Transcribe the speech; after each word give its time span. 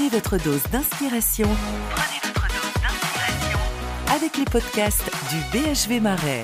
Prenez 0.00 0.12
votre 0.12 0.38
dose 0.42 0.62
d'inspiration. 0.72 1.46
Avec 4.14 4.38
les 4.38 4.46
podcasts 4.46 5.10
du 5.30 5.58
BHV 5.58 6.00
Marais. 6.00 6.42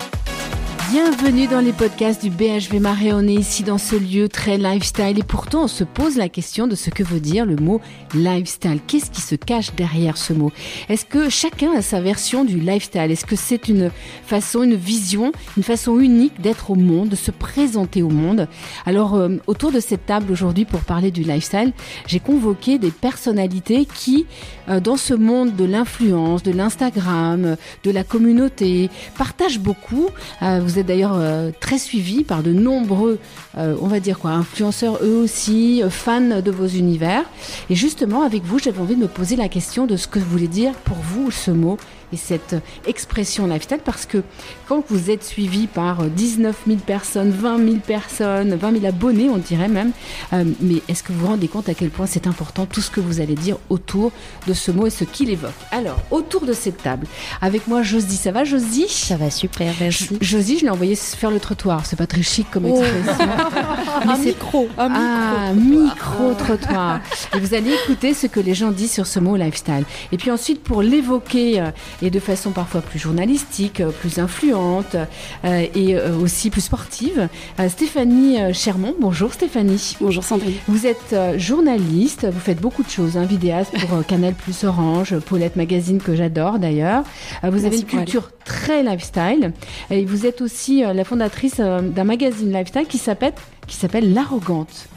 Bienvenue 0.90 1.48
dans 1.48 1.58
les 1.58 1.72
podcasts 1.72 2.22
du 2.22 2.30
BHV 2.30 2.78
Marais. 2.78 3.12
On 3.12 3.26
est 3.26 3.34
ici 3.34 3.64
dans 3.64 3.76
ce 3.76 3.96
lieu 3.96 4.28
très 4.28 4.56
lifestyle 4.56 5.18
et 5.18 5.24
pourtant 5.24 5.64
on 5.64 5.68
se 5.68 5.82
pose 5.82 6.16
la 6.16 6.28
question 6.28 6.68
de 6.68 6.76
ce 6.76 6.90
que 6.90 7.02
veut 7.02 7.18
dire 7.18 7.44
le 7.44 7.56
mot 7.56 7.80
lifestyle. 8.14 8.78
Qu'est-ce 8.86 9.10
qui 9.10 9.20
se 9.20 9.34
cache 9.34 9.74
derrière 9.74 10.16
ce 10.16 10.32
mot? 10.32 10.52
Est-ce 10.88 11.04
que 11.04 11.28
chacun 11.28 11.72
a 11.72 11.82
sa 11.82 12.00
version 12.00 12.44
du 12.44 12.60
lifestyle? 12.60 13.10
Est-ce 13.10 13.26
que 13.26 13.34
c'est 13.34 13.66
une 13.66 13.90
façon, 14.24 14.62
une 14.62 14.76
vision, 14.76 15.32
une 15.56 15.64
façon 15.64 15.98
unique 15.98 16.40
d'être 16.40 16.70
au 16.70 16.76
monde, 16.76 17.08
de 17.08 17.16
se 17.16 17.32
présenter 17.32 18.04
au 18.04 18.10
monde? 18.10 18.46
Alors 18.84 19.16
euh, 19.16 19.30
autour 19.48 19.72
de 19.72 19.80
cette 19.80 20.06
table 20.06 20.30
aujourd'hui 20.30 20.66
pour 20.66 20.80
parler 20.82 21.10
du 21.10 21.22
lifestyle, 21.22 21.72
j'ai 22.06 22.20
convoqué 22.20 22.78
des 22.78 22.92
personnalités 22.92 23.88
qui, 23.92 24.24
euh, 24.68 24.78
dans 24.78 24.96
ce 24.96 25.14
monde 25.14 25.56
de 25.56 25.64
l'influence, 25.64 26.44
de 26.44 26.52
l'Instagram, 26.52 27.56
de 27.82 27.90
la 27.90 28.04
communauté, 28.04 28.88
partagent 29.18 29.58
beaucoup. 29.58 30.10
Euh, 30.42 30.60
êtes 30.78 30.86
d'ailleurs 30.86 31.14
euh, 31.16 31.50
très 31.60 31.78
suivi 31.78 32.24
par 32.24 32.42
de 32.42 32.52
nombreux, 32.52 33.18
euh, 33.56 33.76
on 33.80 33.86
va 33.86 34.00
dire 34.00 34.18
quoi, 34.18 34.30
influenceurs 34.30 34.98
eux 35.02 35.16
aussi, 35.16 35.82
euh, 35.82 35.90
fans 35.90 36.40
de 36.40 36.50
vos 36.50 36.66
univers. 36.66 37.24
Et 37.70 37.74
justement, 37.74 38.22
avec 38.22 38.44
vous, 38.44 38.58
j'avais 38.58 38.80
envie 38.80 38.96
de 38.96 39.00
me 39.00 39.08
poser 39.08 39.36
la 39.36 39.48
question 39.48 39.86
de 39.86 39.96
ce 39.96 40.08
que 40.08 40.18
voulait 40.18 40.46
dire 40.46 40.72
pour 40.84 40.96
vous 40.96 41.30
ce 41.30 41.50
mot 41.50 41.78
et 42.12 42.16
cette 42.16 42.56
expression 42.86 43.46
lifestyle 43.46 43.80
parce 43.84 44.06
que 44.06 44.22
quand 44.68 44.84
vous 44.88 45.10
êtes 45.10 45.24
suivi 45.24 45.66
par 45.66 46.04
19 46.04 46.56
000 46.66 46.78
personnes, 46.78 47.30
20 47.30 47.58
000 47.64 47.76
personnes, 47.86 48.54
20 48.54 48.72
000 48.80 48.86
abonnés, 48.86 49.28
on 49.28 49.38
dirait 49.38 49.68
même, 49.68 49.92
euh, 50.32 50.44
mais 50.60 50.76
est-ce 50.88 51.02
que 51.02 51.12
vous 51.12 51.20
vous 51.20 51.26
rendez 51.26 51.48
compte 51.48 51.68
à 51.68 51.74
quel 51.74 51.90
point 51.90 52.06
c'est 52.06 52.26
important 52.26 52.66
tout 52.66 52.80
ce 52.80 52.90
que 52.90 53.00
vous 53.00 53.20
allez 53.20 53.34
dire 53.34 53.56
autour 53.70 54.12
de 54.46 54.52
ce 54.52 54.70
mot 54.70 54.86
et 54.86 54.90
ce 54.90 55.04
qu'il 55.04 55.30
évoque? 55.30 55.50
Alors, 55.72 55.98
autour 56.10 56.42
de 56.46 56.52
cette 56.52 56.82
table, 56.82 57.06
avec 57.40 57.66
moi 57.68 57.82
Josie, 57.82 58.16
ça 58.16 58.30
va 58.32 58.44
Josie? 58.44 58.86
Ça 58.88 59.16
va 59.16 59.30
super, 59.30 59.72
merci. 59.80 60.16
Josie, 60.20 60.58
je 60.58 60.64
l'ai 60.64 60.70
envoyé 60.70 60.94
faire 60.96 61.30
le 61.30 61.40
trottoir, 61.40 61.86
c'est 61.86 61.96
pas 61.96 62.06
très 62.06 62.22
chic 62.22 62.50
comme 62.50 62.66
Oh. 62.66 62.82
expression. 62.82 63.28
un 64.08 64.16
micro, 64.18 64.68
un 64.78 64.90
Ah, 64.92 65.52
micro-trottoir. 65.54 67.00
Et 67.34 67.38
vous 67.40 67.54
allez 67.54 67.72
écouter 67.72 68.14
ce 68.14 68.26
que 68.26 68.40
les 68.40 68.54
gens 68.54 68.70
disent 68.70 68.92
sur 68.92 69.06
ce 69.06 69.18
mot 69.20 69.36
lifestyle. 69.36 69.84
Et 70.12 70.16
puis 70.16 70.30
ensuite, 70.30 70.62
pour 70.62 70.82
l'évoquer, 70.82 71.60
euh, 71.60 71.70
et 72.02 72.10
de 72.10 72.20
façon 72.20 72.50
parfois 72.50 72.80
plus 72.80 72.98
journalistique, 72.98 73.80
euh, 73.80 73.90
plus 73.90 74.18
influente, 74.18 74.96
euh, 75.44 75.66
et 75.74 75.96
euh, 75.96 76.16
aussi 76.16 76.50
plus 76.50 76.60
sportive, 76.60 77.28
Stéphanie 77.68 78.52
Chermont. 78.52 78.94
Bonjour 79.00 79.32
Stéphanie. 79.32 79.96
Bonjour 80.00 80.24
Sandrine. 80.24 80.54
Vous 80.68 80.86
êtes 80.86 81.14
journaliste, 81.36 82.26
vous 82.30 82.40
faites 82.40 82.60
beaucoup 82.60 82.82
de 82.82 82.90
choses, 82.90 83.16
hein, 83.16 83.24
vidéaste 83.24 83.72
pour 83.78 84.04
Canal 84.06 84.34
Plus 84.34 84.64
Orange, 84.64 85.18
Paulette 85.20 85.56
Magazine 85.56 85.98
que 85.98 86.14
j'adore 86.14 86.58
d'ailleurs. 86.58 87.04
Vous 87.42 87.64
avez 87.64 87.78
une 87.78 87.84
culture 87.84 88.30
très 88.44 88.82
lifestyle 88.82 89.52
et 89.90 90.04
vous 90.04 90.26
êtes 90.26 90.40
aussi 90.40 90.84
euh, 90.84 90.94
la 90.94 91.04
fondatrice 91.04 91.56
d'un 91.56 92.04
magazine 92.04 92.52
lifestyle 92.52 92.86
qui 92.86 92.98
s'appelle 92.98 93.34
qui 93.66 93.76
s'appelle 93.76 94.14
L'Arrogante. 94.14 94.88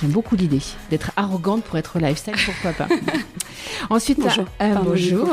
J'aime 0.00 0.10
beaucoup 0.10 0.36
l'idée 0.36 0.60
d'être 0.90 1.10
arrogante 1.16 1.64
pour 1.64 1.76
être 1.76 1.98
lifestyle, 1.98 2.34
pourquoi 2.44 2.72
pas. 2.72 2.86
Ensuite, 3.90 4.18
Bonjour. 4.20 4.44
euh, 4.62 4.74
Pardon, 4.74 4.90
bonjour, 4.90 5.28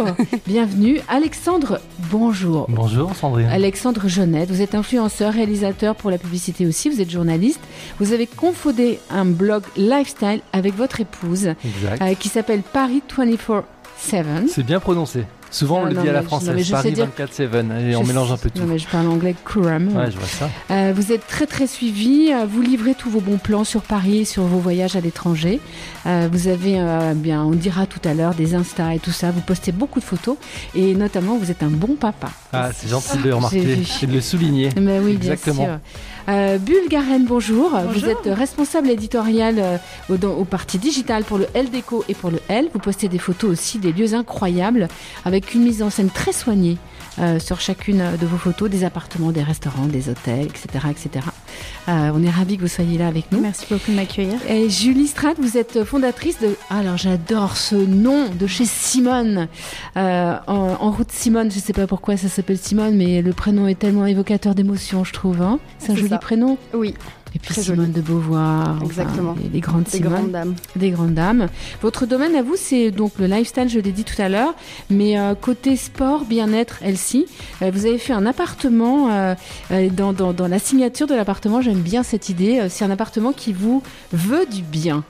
bienvenue. 0.47 0.99
Alexandre, 1.07 1.79
bonjour. 2.11 2.65
Bonjour 2.69 3.15
Sandrine. 3.15 3.47
Alexandre 3.47 4.07
Jeunette, 4.07 4.49
vous 4.49 4.61
êtes 4.61 4.73
influenceur, 4.75 5.33
réalisateur 5.33 5.95
pour 5.95 6.09
la 6.09 6.17
publicité 6.17 6.65
aussi, 6.65 6.89
vous 6.89 6.99
êtes 7.01 7.11
journaliste. 7.11 7.59
Vous 7.99 8.11
avez 8.13 8.25
confondé 8.27 8.99
un 9.11 9.25
blog 9.25 9.63
lifestyle 9.77 10.41
avec 10.53 10.75
votre 10.75 10.99
épouse 10.99 11.53
Exact. 11.63 12.01
euh, 12.01 12.13
qui 12.15 12.29
s'appelle 12.29 12.61
Paris 12.61 13.03
24-7. 13.15 13.63
C'est 14.47 14.63
bien 14.63 14.79
prononcé. 14.79 15.23
Souvent 15.55 15.83
on 15.83 15.85
le 15.85 15.93
dit 15.93 16.09
à 16.09 16.11
la 16.11 16.21
française, 16.21 16.69
Paris 16.69 16.91
dire- 16.91 17.07
24-7, 17.17 17.89
et 17.89 17.95
on 17.95 18.03
mélange 18.03 18.29
un 18.29 18.35
peu 18.37 18.49
tout. 18.49 18.59
Non 18.59 18.67
mais 18.67 18.77
je 18.77 18.87
parle 18.87 19.07
anglais 19.07 19.33
couramment. 19.45 19.91
Ouais, 19.97 20.11
je 20.11 20.17
vois 20.17 20.27
ça. 20.27 20.49
Euh, 20.69 20.91
vous 20.93 21.13
êtes 21.13 21.25
très 21.27 21.45
très 21.45 21.65
suivi, 21.65 22.29
euh, 22.33 22.45
vous 22.45 22.61
livrez 22.61 22.93
tous 22.93 23.09
vos 23.09 23.21
bons 23.21 23.37
plans 23.37 23.63
sur 23.63 23.81
Paris, 23.81 24.25
sur 24.25 24.43
vos 24.43 24.59
voyages 24.59 24.97
à 24.97 24.99
l'étranger. 24.99 25.61
Euh, 26.07 26.27
vous 26.29 26.49
avez, 26.49 26.77
euh, 26.77 27.13
bien, 27.15 27.41
on 27.43 27.51
dira 27.51 27.85
tout 27.85 28.01
à 28.03 28.13
l'heure, 28.13 28.33
des 28.35 28.53
Insta 28.53 28.93
et 28.93 28.99
tout 28.99 29.11
ça. 29.11 29.31
Vous 29.31 29.39
postez 29.39 29.71
beaucoup 29.71 29.99
de 30.01 30.05
photos 30.05 30.35
et 30.75 30.93
notamment 30.93 31.37
vous 31.37 31.49
êtes 31.51 31.63
un 31.63 31.69
bon 31.69 31.95
papa. 31.95 32.31
Ah, 32.51 32.71
c'est 32.73 32.89
gentil 32.89 33.17
de 33.19 33.23
le 33.29 33.35
remarquer 33.35 33.79
et 34.01 34.07
de 34.07 34.11
le 34.13 34.21
souligner. 34.21 34.69
Mais 34.81 34.99
oui, 34.99 35.13
Exactement. 35.13 35.63
bien 35.63 35.65
sûr. 35.75 35.79
Euh, 36.27 36.57
Bulgaren, 36.57 37.23
bonjour. 37.25 37.69
Vous 37.93 38.09
êtes 38.09 38.25
responsable 38.25 38.89
éditorial 38.89 39.55
euh, 39.59 39.77
au, 40.09 40.17
dans- 40.17 40.33
au 40.33 40.43
parti 40.43 40.79
digital 40.79 41.23
pour 41.23 41.37
le 41.37 41.45
L 41.53 41.69
Déco 41.69 42.03
et 42.09 42.15
pour 42.15 42.31
le 42.31 42.39
L. 42.49 42.67
Vous 42.73 42.79
postez 42.79 43.07
des 43.07 43.19
photos 43.19 43.51
aussi 43.51 43.77
des 43.77 43.91
lieux 43.93 44.15
incroyables 44.15 44.87
avec 45.23 45.53
une 45.53 45.61
mise 45.61 45.83
en 45.83 45.91
scène 45.91 46.09
très 46.09 46.31
soignée. 46.31 46.77
Euh, 47.19 47.39
sur 47.39 47.61
chacune 47.61 48.03
de 48.19 48.25
vos 48.25 48.37
photos, 48.37 48.69
des 48.69 48.83
appartements, 48.83 49.31
des 49.31 49.43
restaurants, 49.43 49.85
des 49.87 50.09
hôtels, 50.09 50.45
etc. 50.47 50.67
etc. 50.91 51.25
Euh, 51.87 52.11
on 52.13 52.23
est 52.23 52.29
ravis 52.29 52.57
que 52.57 52.61
vous 52.63 52.67
soyez 52.67 52.97
là 52.97 53.07
avec 53.07 53.31
nous. 53.31 53.39
Merci 53.39 53.65
beaucoup 53.69 53.91
de 53.91 53.95
m'accueillir. 53.95 54.35
Et 54.49 54.69
Julie 54.69 55.07
Strat, 55.07 55.33
vous 55.37 55.57
êtes 55.57 55.83
fondatrice 55.83 56.39
de. 56.39 56.55
Ah, 56.69 56.79
Alors 56.79 56.97
j'adore 56.97 57.57
ce 57.57 57.75
nom 57.75 58.29
de 58.29 58.47
chez 58.47 58.65
Simone. 58.65 59.47
Euh, 59.97 60.35
en, 60.47 60.53
en 60.79 60.91
route 60.91 61.11
Simone, 61.11 61.51
je 61.51 61.59
sais 61.59 61.73
pas 61.73 61.87
pourquoi 61.87 62.17
ça 62.17 62.27
s'appelle 62.27 62.57
Simone, 62.57 62.95
mais 62.95 63.21
le 63.21 63.33
prénom 63.33 63.67
est 63.67 63.79
tellement 63.79 64.05
évocateur 64.05 64.55
d'émotion, 64.55 65.03
je 65.03 65.13
trouve. 65.13 65.41
hein. 65.41 65.59
c'est 65.79 65.91
un 65.91 65.95
joli 65.95 66.09
ça. 66.09 66.17
prénom. 66.17 66.57
Oui, 66.73 66.93
Et 67.35 67.39
puis 67.39 67.53
Très 67.53 67.63
Simone 67.63 67.91
de 67.91 67.99
Beauvoir. 68.01 68.75
enfin, 68.77 68.85
Exactement. 68.85 69.35
les, 69.43 69.49
les 69.49 69.59
grandes 69.59 69.83
des 69.83 69.89
Simone, 69.91 70.13
grandes 70.13 70.31
dames. 70.31 70.55
des 70.77 70.89
grandes 70.91 71.13
dames. 71.13 71.47
Votre 71.81 72.05
domaine 72.05 72.33
à 72.35 72.41
vous, 72.41 72.55
c'est 72.55 72.91
donc 72.91 73.11
le 73.19 73.25
lifestyle, 73.27 73.67
je 73.67 73.79
l'ai 73.79 73.91
dit 73.91 74.05
tout 74.05 74.21
à 74.21 74.29
l'heure, 74.29 74.53
mais 74.89 75.19
euh, 75.19 75.35
côté 75.35 75.75
sport, 75.75 76.23
bien-être, 76.23 76.79
Elsie, 76.81 77.25
euh, 77.61 77.71
vous 77.73 77.85
avez 77.85 77.97
fait 77.97 78.13
un 78.13 78.25
appartement. 78.25 79.09
euh, 79.11 79.35
euh, 79.71 79.89
dans, 79.89 80.13
dans, 80.13 80.31
dans 80.31 80.47
la 80.47 80.59
signature 80.59 81.07
de 81.07 81.13
l'appartement, 81.13 81.59
j'aime 81.61 81.81
bien 81.81 82.03
cette 82.03 82.29
idée. 82.29 82.67
c'est 82.69 82.85
un 82.85 82.91
appartement 82.91 83.33
qui 83.33 83.51
vous 83.51 83.83
veut 84.13 84.45
du 84.45 84.61
bien. 84.61 85.03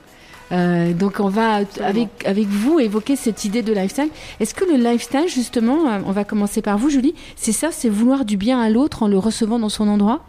Euh, 0.52 0.92
donc 0.92 1.18
on 1.20 1.28
va 1.28 1.60
avec, 1.82 2.08
avec 2.24 2.46
vous 2.48 2.78
évoquer 2.80 3.16
cette 3.16 3.44
idée 3.44 3.62
de 3.62 3.72
lifestyle. 3.72 4.08
Est-ce 4.40 4.54
que 4.54 4.64
le 4.64 4.76
lifestyle, 4.76 5.28
justement, 5.28 5.78
on 6.04 6.12
va 6.12 6.24
commencer 6.24 6.60
par 6.62 6.76
vous, 6.78 6.90
Julie, 6.90 7.14
c'est 7.36 7.52
ça, 7.52 7.68
c'est 7.72 7.88
vouloir 7.88 8.24
du 8.24 8.36
bien 8.36 8.60
à 8.60 8.68
l'autre 8.68 9.02
en 9.04 9.08
le 9.08 9.18
recevant 9.18 9.58
dans 9.60 9.68
son 9.68 9.86
endroit? 9.88 10.24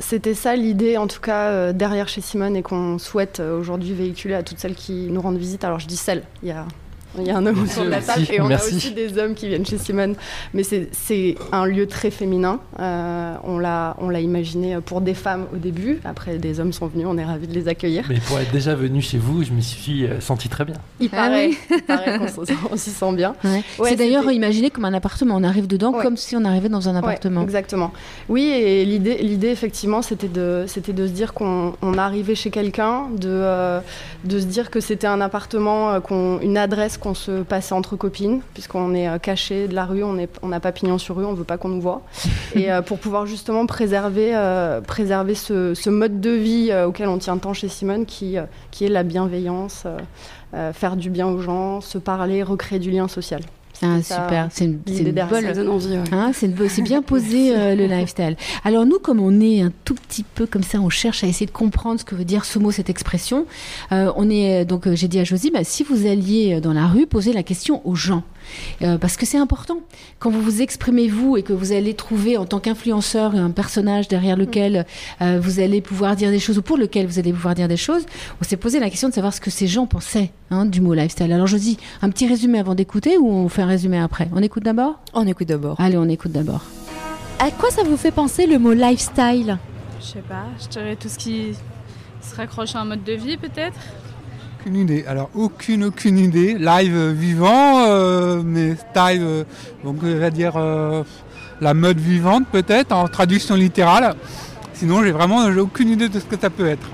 C'était 0.00 0.34
ça 0.34 0.56
l'idée, 0.56 0.96
en 0.96 1.06
tout 1.06 1.20
cas, 1.20 1.50
euh, 1.50 1.72
derrière 1.72 2.08
chez 2.08 2.22
Simone 2.22 2.56
et 2.56 2.62
qu'on 2.62 2.98
souhaite 2.98 3.38
euh, 3.38 3.58
aujourd'hui 3.58 3.92
véhiculer 3.92 4.34
à 4.34 4.42
toutes 4.42 4.58
celles 4.58 4.74
qui 4.74 5.08
nous 5.10 5.20
rendent 5.20 5.36
visite. 5.36 5.62
Alors 5.62 5.78
je 5.78 5.86
dis 5.86 5.96
celles, 5.96 6.22
il 6.42 6.48
y 6.48 6.52
a, 6.52 6.66
il 7.18 7.26
y 7.26 7.30
a 7.30 7.36
un 7.36 7.44
homme 7.46 7.62
autour 7.62 7.84
de 7.84 7.90
la 7.90 8.00
table 8.00 8.22
aussi, 8.22 8.32
et 8.34 8.40
on 8.40 8.46
merci. 8.48 8.72
a 8.72 8.76
aussi 8.76 8.90
des 8.92 9.18
hommes 9.18 9.34
qui 9.34 9.48
viennent 9.48 9.66
chez 9.66 9.78
Simone. 9.78 10.14
Mais 10.54 10.62
c'est- 10.62 10.88
c'est 10.92 11.34
un 11.52 11.66
lieu 11.66 11.86
très 11.86 12.10
féminin. 12.10 12.60
Euh, 12.78 13.34
on 13.44 13.58
l'a 13.58 13.96
on 14.00 14.08
l'a 14.08 14.20
imaginé 14.20 14.78
pour 14.84 15.00
des 15.00 15.14
femmes 15.14 15.46
au 15.52 15.56
début. 15.56 16.00
Après, 16.04 16.38
des 16.38 16.60
hommes 16.60 16.72
sont 16.72 16.86
venus, 16.86 17.06
on 17.08 17.18
est 17.18 17.24
ravis 17.24 17.46
de 17.48 17.54
les 17.54 17.68
accueillir. 17.68 18.04
Mais 18.08 18.20
pour 18.20 18.38
être 18.38 18.52
déjà 18.52 18.74
venu 18.74 19.00
chez 19.02 19.18
vous, 19.18 19.42
je 19.42 19.52
me 19.52 19.60
suis 19.60 20.06
senti 20.20 20.48
très 20.48 20.64
bien. 20.64 20.76
Il 21.00 21.08
Ah 21.12 21.16
paraît, 21.16 21.48
oui. 21.48 21.58
il 21.70 21.82
paraît 21.82 22.18
qu'on 22.18 22.76
s'y 22.76 22.90
sent 22.90 23.12
bien. 23.14 23.34
Ouais. 23.44 23.62
Ouais, 23.78 23.90
C'est 23.90 23.96
d'ailleurs 23.96 24.30
imaginé 24.30 24.70
comme 24.70 24.84
un 24.84 24.94
appartement. 24.94 25.34
On 25.36 25.44
arrive 25.44 25.66
dedans 25.66 25.92
Ouais. 25.92 26.02
comme 26.02 26.16
si 26.16 26.36
on 26.36 26.44
arrivait 26.44 26.68
dans 26.68 26.88
un 26.88 26.92
Ouais, 26.92 26.98
appartement. 26.98 27.42
exactement. 27.42 27.92
Oui, 28.28 28.44
et 28.44 28.84
l'idée, 28.84 29.18
l'idée 29.18 29.48
effectivement, 29.48 30.02
c'était 30.02 30.28
de, 30.28 30.64
c'était 30.68 30.92
de 30.92 31.06
se 31.06 31.12
dire 31.12 31.34
qu'on 31.34 31.74
on 31.82 31.98
arrivait 31.98 32.34
chez 32.34 32.50
quelqu'un, 32.50 33.08
de, 33.16 33.28
euh, 33.28 33.80
de 34.24 34.38
se 34.38 34.44
dire 34.46 34.70
que 34.70 34.80
c'était 34.80 35.06
un 35.06 35.20
appartement, 35.20 35.90
euh, 35.92 36.00
qu'on, 36.00 36.38
une 36.40 36.56
adresse 36.56 36.96
qu'on 37.00 37.14
se 37.14 37.42
passait 37.42 37.74
entre 37.74 37.96
copines, 37.96 38.40
puisqu'on 38.54 38.94
est 38.94 39.08
euh, 39.08 39.18
caché 39.18 39.66
de 39.66 39.74
la 39.74 39.84
rue, 39.84 40.04
on 40.04 40.48
n'a 40.48 40.60
pas 40.60 40.72
pignon 40.72 40.98
sur 40.98 41.16
rue, 41.16 41.24
on 41.24 41.34
veut 41.34 41.44
pas 41.44 41.58
qu'on 41.58 41.68
nous 41.68 41.80
voit. 41.80 42.02
et 42.54 42.70
euh, 42.70 42.82
pour 42.82 42.98
pouvoir 42.98 43.26
justement 43.26 43.66
préserver, 43.66 44.30
euh, 44.34 44.80
préserver 44.80 45.34
ce, 45.34 45.74
ce 45.74 45.90
mode 45.90 46.20
de 46.20 46.30
vie 46.30 46.72
auquel 46.86 47.08
on 47.08 47.18
tient 47.18 47.38
tant 47.38 47.52
chez 47.52 47.68
Simone, 47.68 48.06
qui, 48.06 48.36
qui 48.70 48.84
est 48.84 48.88
la 48.88 49.02
bienveillance, 49.02 49.86
faire 50.72 50.96
du 50.96 51.10
bien 51.10 51.26
aux 51.28 51.40
gens, 51.40 51.80
se 51.80 51.98
parler, 51.98 52.42
recréer 52.42 52.78
du 52.78 52.90
lien 52.90 53.08
social. 53.08 53.40
Ah, 53.82 54.02
super. 54.02 54.48
C'est 54.50 54.66
une, 54.66 54.76
bonne. 54.76 55.46
Hein, 56.12 56.32
c'est, 56.34 56.82
bien 56.82 57.02
posé 57.06 57.56
euh, 57.56 57.74
le 57.74 57.86
lifestyle. 57.86 58.36
Alors 58.64 58.84
nous, 58.84 58.98
comme 58.98 59.20
on 59.20 59.40
est 59.40 59.62
un 59.62 59.72
tout 59.84 59.94
petit 59.94 60.22
peu 60.22 60.46
comme 60.46 60.62
ça, 60.62 60.80
on 60.80 60.90
cherche 60.90 61.24
à 61.24 61.26
essayer 61.26 61.46
de 61.46 61.50
comprendre 61.50 61.98
ce 61.98 62.04
que 62.04 62.14
veut 62.14 62.24
dire 62.24 62.44
ce 62.44 62.58
mot, 62.58 62.70
cette 62.70 62.90
expression. 62.90 63.46
Euh, 63.92 64.12
on 64.16 64.28
est 64.28 64.64
donc, 64.64 64.86
euh, 64.86 64.94
j'ai 64.94 65.08
dit 65.08 65.18
à 65.18 65.24
Josie, 65.24 65.50
bah, 65.50 65.64
si 65.64 65.82
vous 65.82 66.06
alliez 66.06 66.54
euh, 66.54 66.60
dans 66.60 66.72
la 66.72 66.86
rue, 66.86 67.06
poser 67.06 67.32
la 67.32 67.42
question 67.42 67.86
aux 67.86 67.94
gens. 67.94 68.22
Euh, 68.82 68.98
parce 68.98 69.16
que 69.16 69.26
c'est 69.26 69.38
important. 69.38 69.78
Quand 70.18 70.30
vous 70.30 70.40
vous 70.40 70.62
exprimez 70.62 71.08
vous 71.08 71.36
et 71.36 71.42
que 71.42 71.52
vous 71.52 71.72
allez 71.72 71.94
trouver 71.94 72.36
en 72.36 72.46
tant 72.46 72.60
qu'influenceur 72.60 73.34
un 73.34 73.50
personnage 73.50 74.08
derrière 74.08 74.36
lequel 74.36 74.86
euh, 75.20 75.38
vous 75.40 75.60
allez 75.60 75.80
pouvoir 75.80 76.16
dire 76.16 76.30
des 76.30 76.38
choses 76.38 76.58
ou 76.58 76.62
pour 76.62 76.76
lequel 76.76 77.06
vous 77.06 77.18
allez 77.18 77.32
pouvoir 77.32 77.54
dire 77.54 77.68
des 77.68 77.76
choses, 77.76 78.04
on 78.40 78.44
s'est 78.44 78.56
posé 78.56 78.80
la 78.80 78.90
question 78.90 79.08
de 79.08 79.14
savoir 79.14 79.34
ce 79.34 79.40
que 79.40 79.50
ces 79.50 79.66
gens 79.66 79.86
pensaient 79.86 80.30
hein, 80.50 80.64
du 80.64 80.80
mot 80.80 80.94
lifestyle. 80.94 81.32
Alors 81.32 81.46
Josie, 81.46 81.78
un 82.02 82.10
petit 82.10 82.26
résumé 82.26 82.58
avant 82.58 82.74
d'écouter 82.74 83.18
ou 83.18 83.30
on 83.30 83.48
fait 83.48 83.62
un 83.62 83.66
résumé 83.66 83.98
après? 83.98 84.28
On 84.34 84.42
écoute 84.42 84.62
d'abord? 84.62 84.98
On 85.14 85.26
écoute 85.26 85.48
d'abord. 85.48 85.80
Allez, 85.80 85.96
on 85.96 86.08
écoute 86.08 86.32
d'abord. 86.32 86.62
À 87.38 87.50
quoi 87.50 87.70
ça 87.70 87.82
vous 87.82 87.96
fait 87.96 88.10
penser 88.10 88.46
le 88.46 88.58
mot 88.58 88.72
lifestyle? 88.72 89.58
Je 90.00 90.06
sais 90.06 90.22
pas, 90.28 90.44
je 90.62 90.68
dirais 90.68 90.96
tout 90.96 91.08
ce 91.08 91.18
qui 91.18 91.52
se 92.20 92.34
raccroche 92.34 92.74
à 92.74 92.80
un 92.80 92.84
mode 92.84 93.04
de 93.04 93.12
vie 93.12 93.36
peut-être. 93.36 93.78
Aucune 94.60 94.76
idée. 94.76 95.04
Alors, 95.06 95.30
aucune, 95.34 95.84
aucune 95.84 96.18
idée. 96.18 96.54
Live 96.58 96.94
euh, 96.94 97.12
vivant, 97.12 97.78
euh, 97.86 98.42
mais 98.44 98.74
style, 98.74 99.22
euh, 99.22 99.44
donc 99.84 99.96
on 100.02 100.18
va 100.18 100.30
dire 100.30 100.52
euh, 100.56 101.02
la 101.60 101.72
mode 101.72 101.98
vivante 101.98 102.46
peut-être, 102.52 102.92
en 102.92 103.08
traduction 103.08 103.54
littérale. 103.54 104.14
Sinon, 104.74 105.02
j'ai 105.02 105.12
vraiment 105.12 105.44
aucune 105.58 105.88
idée 105.88 106.08
de 106.08 106.20
ce 106.20 106.24
que 106.24 106.38
ça 106.38 106.50
peut 106.50 106.66
être. 106.66 106.88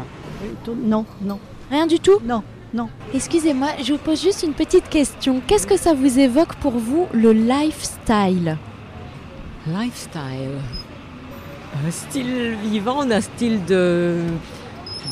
Non, 0.68 1.04
non, 1.22 1.38
Rien 1.70 1.86
du 1.86 1.98
tout? 1.98 2.18
Non, 2.24 2.42
non. 2.72 2.88
Excusez-moi, 3.12 3.68
je 3.82 3.92
vous 3.92 3.98
pose 3.98 4.22
juste 4.22 4.44
une 4.44 4.54
petite 4.54 4.88
question. 4.88 5.40
Qu'est-ce 5.46 5.66
que 5.66 5.76
ça 5.76 5.94
vous 5.94 6.18
évoque 6.18 6.54
pour 6.56 6.72
vous 6.72 7.06
le 7.12 7.32
lifestyle? 7.32 8.56
Lifestyle. 9.66 10.60
Un 11.84 11.90
style 11.90 12.56
vivant, 12.70 13.02
un 13.10 13.20
style 13.20 13.64
de. 13.64 14.18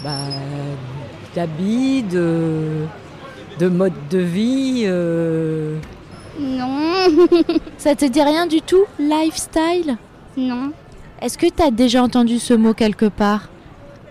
Bah, 0.04 0.18
d'habits, 1.34 2.02
de. 2.02 2.84
de 3.58 3.69
mode 3.69 3.92
de 4.10 4.19
vie. 4.19 4.82
euh, 4.86 5.76
Non, 6.40 7.08
Ça 7.78 7.94
te 7.94 8.04
dit 8.04 8.22
rien 8.22 8.46
du 8.46 8.60
tout 8.62 8.84
Lifestyle? 8.98 9.96
Non, 10.36 10.72
Est-ce 11.22 11.38
que 11.38 11.46
tu 11.46 11.62
as 11.62 11.70
déjà 11.70 12.02
entendu 12.02 12.38
ce 12.38 12.54
mot 12.54 12.75
quelque 12.75 13.06
part? 13.06 13.48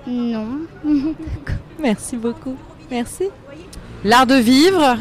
Non. 0.08 0.48
Merci 1.82 2.16
beaucoup. 2.18 2.56
Merci. 2.92 3.26
L'art 4.06 4.26
de 4.28 4.36
vivre, 4.36 4.98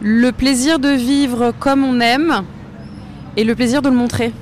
le 0.00 0.30
plaisir 0.32 0.78
de 0.78 0.88
vivre 0.90 1.52
comme 1.58 1.84
on 1.84 2.00
aime 2.00 2.42
et 3.36 3.44
le 3.44 3.54
plaisir 3.54 3.82
de 3.82 3.88
le 3.88 3.94
montrer. 3.96 4.32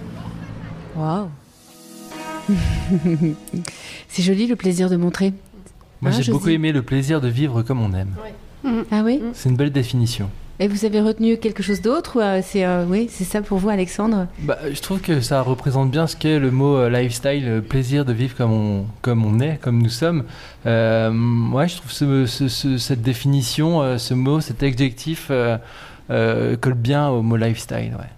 Waouh! 0.97 1.29
C'est 4.09 4.23
joli 4.23 4.47
le 4.47 4.57
plaisir 4.57 4.89
de 4.89 4.97
montrer. 4.97 5.33
Moi, 6.01 6.13
Ah, 6.15 6.21
j'ai 6.21 6.33
beaucoup 6.33 6.49
aimé 6.51 6.73
le 6.73 6.83
plaisir 6.83 7.21
de 7.21 7.29
vivre 7.29 7.63
comme 7.63 7.81
on 7.83 7.93
aime. 7.95 8.15
Ah 8.91 9.03
oui 9.05 9.21
C'est 9.33 9.49
une 9.49 9.57
belle 9.57 9.71
définition. 9.73 10.29
Et 10.59 10.69
vous 10.69 10.87
avez 10.87 11.03
retenu 11.03 11.37
quelque 11.37 11.63
chose 11.63 11.83
d'autre 11.83 12.17
ou 12.17 12.21
euh, 12.21 12.41
c'est 12.43 12.65
euh, 12.65 12.87
oui, 12.89 13.09
c'est 13.11 13.25
ça 13.25 13.43
pour 13.43 13.59
vous 13.59 13.69
Alexandre? 13.69 14.27
Bah, 14.39 14.57
je 14.73 14.81
trouve 14.81 15.01
que 15.01 15.21
ça 15.21 15.43
représente 15.43 15.91
bien 15.91 16.07
ce 16.07 16.17
qu'est 16.17 16.39
le 16.39 16.51
mot 16.51 16.77
euh, 16.77 16.89
lifestyle, 16.89 17.47
le 17.47 17.61
plaisir 17.63 18.07
de 18.07 18.15
vivre 18.15 18.35
comme 18.37 18.53
on, 18.53 18.87
comme 19.03 19.25
on 19.27 19.39
est, 19.41 19.59
comme 19.61 19.83
nous 19.83 19.91
sommes. 19.91 20.25
Euh, 20.65 21.11
ouais, 21.53 21.69
je 21.69 21.77
trouve 21.77 21.93
ce- 21.93 22.25
ce- 22.25 22.49
ce- 22.49 22.79
cette 22.79 23.03
définition, 23.03 23.83
euh, 23.83 23.99
ce 23.99 24.15
mot, 24.15 24.41
cet 24.41 24.63
adjectif 24.63 25.29
euh, 25.31 25.59
euh, 26.11 26.57
colle 26.57 26.73
bien 26.75 27.09
au 27.11 27.21
mot 27.21 27.37
lifestyle. 27.37 27.93
Ouais. 27.99 28.09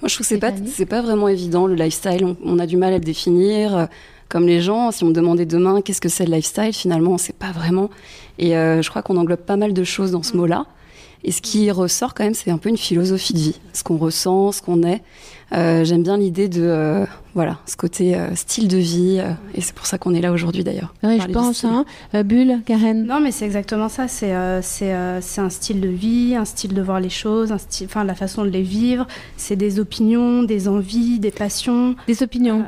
Moi, 0.00 0.08
je 0.08 0.14
trouve 0.14 0.26
que 0.28 0.32
c'est 0.32 0.38
pas, 0.38 0.52
pas 0.88 1.02
vraiment 1.02 1.26
évident 1.26 1.66
le 1.66 1.74
lifestyle. 1.74 2.24
On, 2.24 2.36
on 2.44 2.58
a 2.60 2.66
du 2.66 2.76
mal 2.76 2.92
à 2.92 2.98
le 2.98 3.04
définir. 3.04 3.88
Comme 4.28 4.46
les 4.46 4.60
gens, 4.60 4.90
si 4.90 5.04
on 5.04 5.08
me 5.08 5.12
demandait 5.12 5.46
demain 5.46 5.80
qu'est-ce 5.82 6.00
que 6.00 6.08
c'est 6.08 6.26
le 6.26 6.34
lifestyle, 6.34 6.72
finalement, 6.72 7.12
on 7.12 7.18
sait 7.18 7.32
pas 7.32 7.52
vraiment. 7.52 7.90
Et 8.38 8.56
euh, 8.56 8.82
je 8.82 8.90
crois 8.90 9.02
qu'on 9.02 9.16
englobe 9.16 9.40
pas 9.40 9.56
mal 9.56 9.72
de 9.72 9.84
choses 9.84 10.10
dans 10.10 10.22
ce 10.22 10.36
mot-là. 10.36 10.66
Et 11.26 11.32
ce 11.32 11.40
qui 11.40 11.70
ressort 11.70 12.12
quand 12.12 12.24
même, 12.24 12.34
c'est 12.34 12.50
un 12.50 12.58
peu 12.58 12.68
une 12.68 12.76
philosophie 12.76 13.32
de 13.32 13.38
vie, 13.38 13.60
ce 13.72 13.82
qu'on 13.82 13.96
ressent, 13.96 14.52
ce 14.52 14.60
qu'on 14.60 14.82
est. 14.82 15.02
Euh, 15.52 15.82
J'aime 15.84 16.02
bien 16.02 16.18
l'idée 16.18 16.48
de 16.48 16.62
euh, 16.62 17.06
voilà 17.34 17.60
ce 17.64 17.76
côté 17.76 18.14
euh, 18.14 18.34
style 18.34 18.68
de 18.68 18.76
vie, 18.76 19.20
euh, 19.20 19.30
et 19.54 19.62
c'est 19.62 19.74
pour 19.74 19.86
ça 19.86 19.96
qu'on 19.96 20.14
est 20.14 20.20
là 20.20 20.32
aujourd'hui 20.32 20.64
d'ailleurs. 20.64 20.92
Oui, 21.02 21.18
je 21.20 21.26
pense. 21.28 21.64
Hein. 21.64 21.86
Euh, 22.14 22.24
Bulle, 22.24 22.60
Karen 22.66 23.06
Non, 23.06 23.20
mais 23.20 23.30
c'est 23.30 23.46
exactement 23.46 23.88
ça. 23.88 24.06
C'est 24.06 24.34
euh, 24.34 24.60
c'est 24.60 24.92
euh, 24.92 25.20
c'est 25.22 25.40
un 25.40 25.48
style 25.50 25.80
de 25.80 25.88
vie, 25.88 26.34
un 26.36 26.44
style 26.44 26.74
de 26.74 26.82
voir 26.82 27.00
les 27.00 27.08
choses, 27.10 27.52
un 27.52 27.58
style, 27.58 27.86
enfin 27.86 28.04
la 28.04 28.14
façon 28.14 28.44
de 28.44 28.50
les 28.50 28.62
vivre. 28.62 29.06
C'est 29.38 29.56
des 29.56 29.80
opinions, 29.80 30.42
des 30.42 30.68
envies, 30.68 31.20
des 31.20 31.30
passions. 31.30 31.94
Des 32.06 32.22
opinions. 32.22 32.66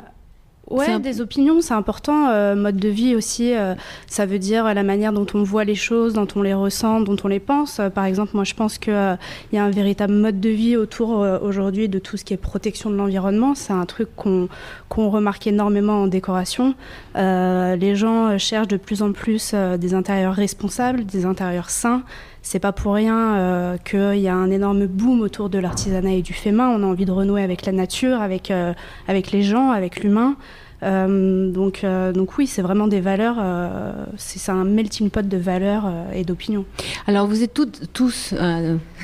Ouais, 0.69 0.89
un- 0.89 0.99
des 0.99 1.21
opinions, 1.21 1.61
c'est 1.61 1.73
important. 1.73 2.27
euh, 2.29 2.55
mode 2.55 2.77
de 2.77 2.89
vie 2.89 3.15
aussi, 3.15 3.53
euh, 3.55 3.73
ça 4.07 4.25
veut 4.25 4.39
dire 4.39 4.65
la 4.73 4.83
manière 4.83 5.13
dont 5.13 5.25
on 5.33 5.43
voit 5.43 5.63
les 5.63 5.75
choses, 5.75 6.13
dont 6.13 6.27
on 6.35 6.41
les 6.41 6.53
ressent, 6.53 6.99
dont 7.01 7.15
on 7.23 7.27
les 7.27 7.39
pense. 7.39 7.79
Euh, 7.79 7.89
par 7.89 8.03
exemple, 8.05 8.31
moi, 8.33 8.43
je 8.43 8.53
pense 8.53 8.77
qu'il 8.77 9.17
il 9.51 9.55
y 9.55 9.59
a 9.59 9.63
un 9.63 9.69
véritable 9.69 10.13
mode 10.13 10.39
de 10.41 10.49
vie 10.49 10.75
autour 10.75 11.23
euh, 11.23 11.39
aujourd'hui 11.41 11.87
de 11.89 11.99
tout 11.99 12.17
ce 12.17 12.25
qui 12.25 12.33
est 12.33 12.37
protection 12.37 12.89
de 12.89 12.95
l'environnement. 12.95 13.55
C'est 13.55 13.73
un 13.73 13.85
truc 13.85 14.09
qu'on 14.15 14.49
qu'on 14.89 15.09
remarque 15.09 15.47
énormément 15.47 16.01
en 16.03 16.07
décoration. 16.07 16.75
Euh, 17.15 17.75
les 17.75 17.95
gens 17.95 18.27
euh, 18.27 18.37
cherchent 18.37 18.67
de 18.69 18.77
plus 18.77 19.01
en 19.01 19.11
plus 19.11 19.51
euh, 19.53 19.77
des 19.77 19.93
intérieurs 19.93 20.33
responsables, 20.33 21.05
des 21.05 21.25
intérieurs 21.25 21.69
sains. 21.69 22.03
C'est 22.49 22.59
pas 22.59 22.71
pour 22.71 22.93
rien 22.93 23.35
euh, 23.35 23.77
qu'il 23.77 24.21
y 24.21 24.29
a 24.29 24.33
un 24.33 24.49
énorme 24.51 24.87
boom 24.87 25.19
autour 25.19 25.49
de 25.49 25.59
l'artisanat 25.59 26.13
et 26.13 26.21
du 26.21 26.31
fait 26.31 26.53
main. 26.53 26.69
On 26.69 26.81
a 26.81 26.85
envie 26.85 27.03
de 27.03 27.11
renouer 27.11 27.43
avec 27.43 27.65
la 27.65 27.73
nature, 27.73 28.21
avec, 28.21 28.51
euh, 28.51 28.73
avec 29.09 29.31
les 29.31 29.41
gens, 29.41 29.71
avec 29.71 30.01
l'humain. 30.01 30.37
Euh, 30.83 31.49
donc, 31.51 31.83
euh, 31.83 32.11
donc 32.13 32.37
oui, 32.37 32.45
c'est 32.45 32.61
vraiment 32.61 32.87
des 32.87 33.01
valeurs, 33.01 33.37
euh, 33.39 33.91
c'est 34.17 34.51
un 34.51 34.63
melting 34.63 35.09
pot 35.09 35.27
de 35.27 35.37
valeurs 35.37 35.85
euh, 35.87 36.11
et 36.13 36.23
d'opinions. 36.23 36.65
Alors 37.07 37.25
vous 37.27 37.41
êtes 37.41 37.53
toutes, 37.53 37.91
tous 37.93 38.33
euh, 38.37 38.77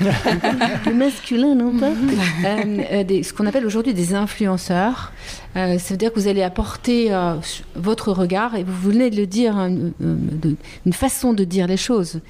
le 0.86 0.94
masculin, 0.94 1.54
non 1.54 1.76
pas? 1.76 1.90
Euh, 1.90 2.78
euh, 2.92 3.04
des- 3.04 3.22
Ce 3.22 3.32
qu'on 3.32 3.46
appelle 3.46 3.66
aujourd'hui 3.66 3.94
des 3.94 4.14
influenceurs. 4.14 5.12
Euh, 5.56 5.78
ça 5.78 5.94
veut 5.94 5.98
dire 5.98 6.12
que 6.12 6.18
vous 6.18 6.26
allez 6.28 6.42
apporter 6.42 7.12
euh, 7.14 7.34
votre 7.76 8.10
regard 8.12 8.56
et 8.56 8.64
vous 8.64 8.90
venez 8.90 9.08
de 9.10 9.16
le 9.16 9.26
dire, 9.26 9.56
hein, 9.56 9.68
une, 9.68 9.92
de- 10.00 10.56
une 10.84 10.92
façon 10.92 11.32
de 11.32 11.44
dire 11.44 11.66
les 11.66 11.76
choses. 11.76 12.20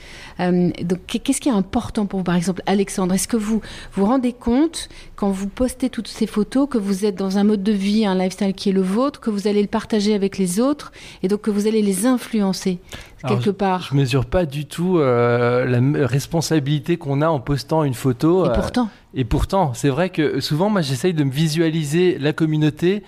Euh, 0.41 0.71
donc 0.83 1.01
qu'est-ce 1.07 1.41
qui 1.41 1.49
est 1.49 1.53
important 1.53 2.05
pour 2.07 2.21
vous, 2.21 2.25
par 2.25 2.35
exemple, 2.37 2.63
Alexandre 2.67 3.15
Est-ce 3.15 3.29
que 3.29 3.37
vous 3.39 3.61
vous 3.95 4.05
rendez 4.05 4.33
compte 4.33 4.89
quand 5.17 5.31
vous 5.31 5.49
postez 5.49 5.91
toutes 5.91 6.09
ces 6.09 6.27
photos 6.27 6.69
que 6.69 6.79
vous 6.79 7.05
êtes 7.05 7.15
dans 7.15 7.39
un 7.39 7.45
mode 7.45 7.63
de 7.63 7.73
vie, 7.73 8.05
un 8.05 8.15
lifestyle 8.15 8.53
qui 8.55 8.71
est 8.71 8.73
le 8.73 8.83
vôtre, 8.83 9.21
que 9.21 9.31
vous 9.31 9.47
allez 9.47 9.63
le 9.63 9.69
partager 9.69 10.15
avec 10.15 10.39
les 10.39 10.61
autres 10.61 10.93
et 11.23 11.29
donc 11.29 11.43
que 11.43 11.51
vous 11.51 11.67
allez 11.67 11.83
les 11.83 12.07
influencer 12.07 12.79
Alors, 13.23 13.39
quelque 13.39 13.51
part 13.51 13.83
Je 13.91 13.95
mesure 13.95 14.27
pas 14.27 14.45
du 14.47 14.67
tout 14.67 14.99
euh, 14.99 15.65
la 15.67 16.07
responsabilité 16.07 16.97
qu'on 16.97 17.23
a 17.23 17.29
en 17.29 17.41
postant 17.41 17.85
une 17.85 17.95
photo. 17.95 18.45
Et 18.45 18.49
euh, 18.49 18.53
pourtant. 18.53 18.89
Et 19.15 19.25
pourtant, 19.25 19.75
c'est 19.75 19.89
vrai 19.89 20.11
que 20.11 20.41
souvent, 20.41 20.69
moi, 20.69 20.81
j'essaye 20.81 21.15
de 21.15 21.23
me 21.23 21.31
visualiser 21.31 22.19
la 22.19 22.33
communauté 22.33 23.03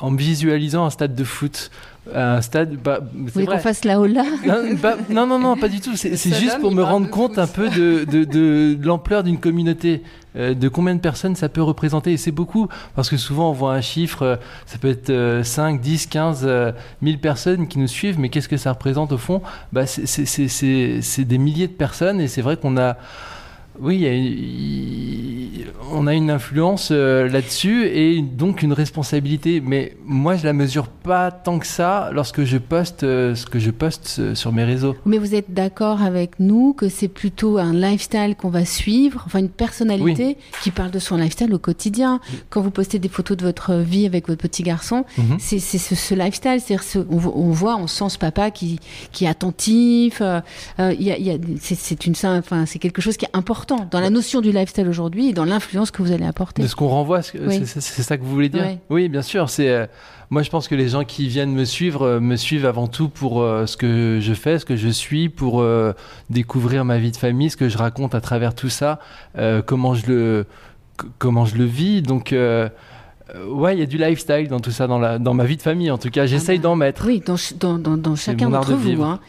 en 0.00 0.12
me 0.12 0.18
visualisant 0.18 0.84
un 0.84 0.90
stade 0.90 1.14
de 1.14 1.24
foot. 1.24 1.70
Un 2.14 2.40
stade. 2.40 2.76
Bah, 2.76 3.00
Vous 3.14 3.26
voulez 3.28 3.46
qu'on 3.46 3.58
fasse 3.58 3.84
la 3.84 4.00
hola 4.00 4.22
Non, 4.46 4.76
pas- 4.80 4.96
non, 5.10 5.26
non, 5.26 5.38
non, 5.38 5.56
pas 5.56 5.68
du 5.68 5.80
tout. 5.80 5.96
C'est 5.96 6.16
juste 6.34 6.58
pour 6.60 6.72
me 6.72 6.82
rendre 6.82 7.08
compte 7.10 7.38
un 7.38 7.46
peu 7.46 7.68
de, 7.68 8.04
de, 8.04 8.24
de- 8.24 8.74
de 8.74 8.86
l'ampleur 8.86 9.22
d'une 9.22 9.38
communauté, 9.38 10.02
euh, 10.36 10.54
de 10.54 10.68
combien 10.68 10.94
de 10.94 11.00
personnes 11.00 11.36
ça 11.36 11.48
peut 11.48 11.62
représenter. 11.62 12.12
Et 12.12 12.16
c'est 12.16 12.30
beaucoup, 12.32 12.68
parce 12.94 13.10
que 13.10 13.16
souvent 13.16 13.50
on 13.50 13.52
voit 13.52 13.72
un 13.74 13.80
chiffre, 13.80 14.22
euh, 14.22 14.36
ça 14.66 14.78
peut 14.78 14.88
être 14.88 15.10
euh, 15.10 15.42
5, 15.42 15.80
10, 15.80 16.06
15 16.06 16.42
euh, 16.44 16.72
1000 17.02 17.18
personnes 17.20 17.68
qui 17.68 17.78
nous 17.78 17.88
suivent, 17.88 18.18
mais 18.18 18.28
qu'est-ce 18.28 18.48
que 18.48 18.56
ça 18.56 18.72
représente 18.72 19.12
au 19.12 19.18
fond? 19.18 19.42
Bah, 19.72 19.86
c'est 19.86 21.24
des 21.24 21.38
milliers 21.38 21.68
de 21.68 21.72
personnes, 21.72 22.20
et 22.20 22.28
c'est 22.28 22.42
vrai 22.42 22.56
qu'on 22.56 22.76
a. 22.78 22.96
Oui, 23.80 23.96
il 23.96 24.00
y 24.02 24.06
a- 24.06 24.12
il- 24.14 25.66
on 25.90 26.06
a 26.06 26.12
une 26.14 26.30
influence 26.30 26.90
euh, 26.92 27.28
là-dessus 27.28 27.86
et 27.86 28.20
donc 28.20 28.62
une 28.62 28.72
responsabilité. 28.74 29.62
Mais 29.64 29.96
moi, 30.04 30.36
je 30.36 30.44
la 30.44 30.52
mesure 30.52 30.88
pas 30.88 31.30
tant 31.30 31.58
que 31.58 31.66
ça 31.66 32.10
lorsque 32.12 32.44
je 32.44 32.58
poste 32.58 33.04
euh, 33.04 33.34
ce 33.34 33.46
que 33.46 33.58
je 33.58 33.70
poste 33.70 34.16
euh, 34.18 34.34
sur 34.34 34.52
mes 34.52 34.64
réseaux. 34.64 34.96
Mais 35.06 35.16
vous 35.18 35.34
êtes 35.34 35.52
d'accord 35.54 36.02
avec 36.02 36.38
nous 36.40 36.74
que 36.74 36.88
c'est 36.90 37.08
plutôt 37.08 37.56
un 37.58 37.72
lifestyle 37.72 38.34
qu'on 38.36 38.50
va 38.50 38.64
suivre, 38.66 39.22
enfin 39.26 39.38
une 39.38 39.48
personnalité 39.48 40.36
qui 40.62 40.70
parle 40.70 40.90
de 40.90 40.98
son 40.98 41.16
lifestyle 41.16 41.52
au 41.54 41.58
quotidien. 41.58 42.20
Quand 42.50 42.60
vous 42.60 42.70
postez 42.70 42.98
des 42.98 43.08
photos 43.08 43.36
de 43.38 43.44
votre 43.44 43.74
vie 43.76 44.04
avec 44.06 44.28
votre 44.28 44.40
petit 44.42 44.62
garçon, 44.62 45.04
Mhm. 45.16 45.36
c'est 45.38 45.58
c'est 45.58 45.78
ce, 45.78 45.94
ce 45.94 46.14
lifestyle, 46.14 46.60
on, 47.10 47.16
vo- 47.16 47.32
on 47.34 47.50
voit, 47.50 47.76
on 47.76 47.86
sent 47.86 48.10
ce 48.10 48.18
papa 48.18 48.50
qui, 48.50 48.78
qui 49.12 49.24
est 49.24 49.28
attentif. 49.28 50.20
euh, 50.20 50.40
il 50.78 51.02
y 51.02 51.10
a- 51.12 51.18
il 51.18 51.26
y 51.26 51.30
a- 51.30 51.38
c'est- 51.60 51.74
c'est 51.78 52.06
une, 52.06 52.14
enfin 52.24 52.66
c'est 52.66 52.78
quelque 52.78 53.00
chose 53.00 53.16
qui 53.16 53.24
est 53.24 53.30
important 53.36 53.67
dans 53.90 54.00
la 54.00 54.10
notion 54.10 54.40
du 54.40 54.50
lifestyle 54.52 54.88
aujourd'hui 54.88 55.28
et 55.28 55.32
dans 55.32 55.44
l'influence 55.44 55.90
que 55.90 56.02
vous 56.02 56.12
allez 56.12 56.24
apporter. 56.24 56.62
De 56.62 56.66
ce 56.68 56.74
qu'on 56.76 56.88
renvoie, 56.88 57.20
Oui. 57.46 57.62
c'est- 57.64 57.80
ça 57.80 58.16
que 58.16 58.22
vous 58.22 58.30
voulez 58.30 58.48
dire. 58.48 58.64
Oui, 58.90 59.08
bien 59.08 59.22
sûr. 59.22 59.48
C'est 59.50 59.68
euh, 59.68 59.86
moi, 60.30 60.42
je 60.42 60.50
pense 60.50 60.68
que 60.68 60.74
les 60.74 60.88
gens 60.88 61.04
qui 61.04 61.28
viennent 61.28 61.52
me 61.52 61.64
suivre 61.64 62.02
euh, 62.02 62.20
me 62.20 62.36
suivent 62.36 62.66
avant 62.66 62.86
tout 62.86 63.08
pour 63.08 63.42
euh, 63.42 63.66
ce 63.66 63.76
que 63.76 64.18
je 64.20 64.32
fais, 64.34 64.58
ce 64.58 64.64
que 64.64 64.76
je 64.76 64.88
suis, 64.88 65.28
pour 65.28 65.64
découvrir 66.30 66.84
ma 66.84 66.98
vie 66.98 67.10
de 67.10 67.16
famille, 67.16 67.50
ce 67.50 67.56
que 67.56 67.68
je 67.68 67.78
raconte 67.78 68.14
à 68.14 68.20
travers 68.20 68.54
tout 68.54 68.68
ça, 68.70 68.98
comment 69.66 69.94
je 69.94 70.06
le 70.06 70.46
comment 71.18 71.44
je 71.44 71.56
le 71.56 71.64
vis. 71.64 72.02
Donc 72.02 72.34
ouais, 73.48 73.74
il 73.74 73.80
y 73.80 73.82
a 73.82 73.86
du 73.86 73.98
lifestyle 73.98 74.48
dans 74.48 74.60
tout 74.60 74.70
ça, 74.70 74.86
dans 74.86 74.98
la 74.98 75.18
dans 75.18 75.34
ma 75.34 75.44
vie 75.44 75.56
de 75.56 75.62
famille. 75.62 75.90
En 75.90 75.98
tout 75.98 76.10
cas, 76.10 76.26
j'essaye 76.26 76.58
bah, 76.58 76.62
d'en 76.64 76.76
mettre. 76.76 77.06
Oui, 77.06 77.22
dans, 77.24 77.78
dans, 77.78 77.96
dans, 77.96 78.16
chacun 78.16 78.48
d'entre 78.50 78.70
de 78.70 78.74
vous. 78.76 79.02
hein. 79.02 79.20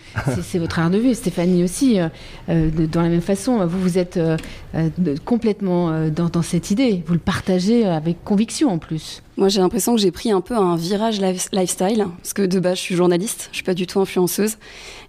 C'est- 0.41 0.59
votre 0.59 0.79
art 0.79 0.89
de 0.89 0.97
vivre. 0.97 1.15
Stéphanie 1.15 1.63
aussi, 1.63 1.99
euh, 1.99 2.07
euh, 2.49 2.69
de- 2.71 2.85
dans 2.85 3.01
la 3.01 3.09
même 3.09 3.21
façon. 3.21 3.65
Vous, 3.65 3.79
vous 3.79 3.97
êtes 3.97 4.17
euh, 4.17 4.37
euh, 4.75 4.89
de- 4.97 5.15
complètement 5.23 5.89
euh, 5.91 6.09
dans, 6.09 6.29
dans 6.29 6.41
cette 6.41 6.71
idée. 6.71 7.03
Vous 7.05 7.13
le 7.13 7.19
partagez 7.19 7.85
euh, 7.85 7.95
avec 7.95 8.23
conviction 8.23 8.69
en 8.69 8.77
plus. 8.77 9.21
Moi, 9.39 9.47
j'ai 9.47 9.61
l'impression 9.61 9.95
que 9.95 10.01
j'ai 10.01 10.11
pris 10.11 10.31
un 10.31 10.41
peu 10.41 10.53
un 10.53 10.75
virage 10.75 11.21
life- 11.21 11.47
lifestyle, 11.53 12.07
parce 12.17 12.33
que 12.33 12.41
de 12.41 12.59
base, 12.59 12.75
je 12.75 12.81
suis 12.81 12.95
journaliste, 12.95 13.47
je 13.53 13.55
suis 13.55 13.63
pas 13.63 13.73
du 13.73 13.87
tout 13.87 14.01
influenceuse. 14.01 14.57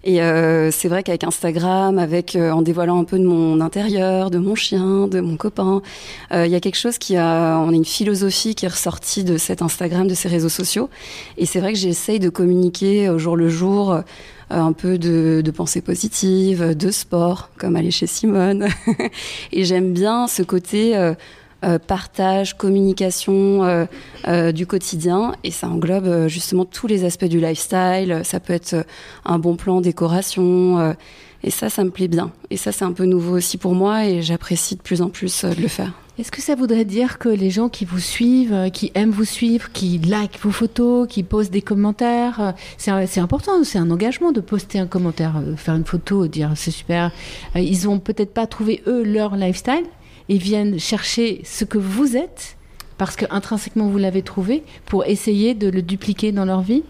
Et 0.05 0.21
euh, 0.21 0.71
c'est 0.71 0.87
vrai 0.87 1.03
qu'avec 1.03 1.25
Instagram, 1.25 1.99
avec 1.99 2.37
euh, 2.37 2.51
en 2.51 2.61
dévoilant 2.61 2.97
un 2.97 3.03
peu 3.03 3.19
de 3.19 3.25
mon 3.25 3.59
intérieur, 3.59 4.31
de 4.31 4.37
mon 4.37 4.55
chien, 4.55 5.09
de 5.09 5.19
mon 5.19 5.35
copain, 5.35 5.81
euh, 6.31 6.45
il 6.45 6.51
y 6.53 6.55
a 6.55 6.61
quelque 6.61 6.77
chose 6.77 6.97
qui 6.97 7.17
a, 7.17 7.57
on 7.59 7.71
a 7.71 7.75
une 7.75 7.83
philosophie 7.83 8.55
qui 8.55 8.63
est 8.65 8.69
ressortie 8.69 9.25
de 9.25 9.37
cet 9.37 9.61
Instagram, 9.61 10.07
de 10.07 10.13
ces 10.15 10.29
réseaux 10.29 10.47
sociaux. 10.47 10.89
Et 11.37 11.45
c'est 11.45 11.59
vrai 11.59 11.73
que 11.73 11.79
j'essaye 11.79 12.19
de 12.19 12.29
communiquer 12.29 13.09
au 13.09 13.19
jour 13.19 13.35
le 13.35 13.49
jour. 13.49 13.99
un 14.49 14.73
peu 14.73 14.97
de, 14.97 15.41
de 15.43 15.51
pensée 15.51 15.81
positive, 15.81 16.75
de 16.75 16.91
sport, 16.91 17.49
comme 17.57 17.75
aller 17.75 17.91
chez 17.91 18.07
Simone. 18.07 18.67
et 19.51 19.65
j'aime 19.65 19.91
bien 19.93 20.27
ce 20.27 20.41
côté 20.41 21.13
partage, 21.87 22.57
communication 22.57 23.63
euh, 23.63 23.85
euh, 24.27 24.51
du 24.51 24.65
quotidien 24.65 25.33
et 25.43 25.51
ça 25.51 25.67
englobe 25.67 26.27
justement 26.27 26.65
tous 26.65 26.87
les 26.87 27.05
aspects 27.05 27.25
du 27.25 27.39
lifestyle. 27.39 28.21
Ça 28.23 28.39
peut 28.39 28.53
être 28.53 28.85
un 29.25 29.39
bon 29.39 29.55
plan 29.55 29.81
décoration 29.81 30.95
et 31.43 31.51
ça, 31.51 31.69
ça 31.69 31.83
me 31.83 31.89
plaît 31.89 32.07
bien. 32.07 32.31
Et 32.49 32.57
ça, 32.57 32.71
c'est 32.71 32.85
un 32.85 32.93
peu 32.93 33.05
nouveau 33.05 33.37
aussi 33.37 33.57
pour 33.57 33.75
moi 33.75 34.05
et 34.05 34.21
j'apprécie 34.21 34.75
de 34.75 34.81
plus 34.81 35.01
en 35.01 35.09
plus 35.09 35.45
de 35.45 35.61
le 35.61 35.67
faire. 35.67 35.93
Est-ce 36.19 36.31
que 36.31 36.41
ça 36.41 36.55
voudrait 36.55 36.85
dire 36.85 37.17
que 37.17 37.29
les 37.29 37.49
gens 37.49 37.69
qui 37.69 37.85
vous 37.85 37.99
suivent, 37.99 38.69
qui 38.73 38.91
aiment 38.93 39.11
vous 39.11 39.25
suivre, 39.25 39.71
qui 39.71 39.97
like 39.97 40.39
vos 40.41 40.51
photos, 40.51 41.07
qui 41.07 41.23
posent 41.23 41.49
des 41.49 41.61
commentaires, 41.61 42.53
c'est 42.77 43.19
important, 43.19 43.63
c'est 43.63 43.79
un 43.79 43.89
engagement 43.89 44.31
de 44.31 44.41
poster 44.41 44.77
un 44.77 44.87
commentaire, 44.87 45.41
faire 45.57 45.75
une 45.75 45.85
photo, 45.85 46.27
dire 46.27 46.51
c'est 46.55 46.69
super. 46.69 47.11
Ils 47.55 47.87
ont 47.87 47.97
peut-être 47.97 48.33
pas 48.33 48.45
trouvé 48.45 48.83
eux 48.87 49.03
leur 49.03 49.35
lifestyle, 49.35 49.85
ils 50.31 50.41
viennent 50.41 50.79
chercher 50.79 51.41
ce 51.43 51.65
que 51.65 51.77
vous 51.77 52.15
êtes, 52.15 52.55
parce 52.97 53.15
que 53.15 53.25
intrinsèquement 53.29 53.87
vous 53.87 53.97
l'avez 53.97 54.21
trouvé, 54.21 54.63
pour 54.85 55.05
essayer 55.05 55.53
de 55.53 55.69
le 55.69 55.81
dupliquer 55.81 56.31
dans 56.31 56.45
leur 56.45 56.61
vie? 56.61 56.83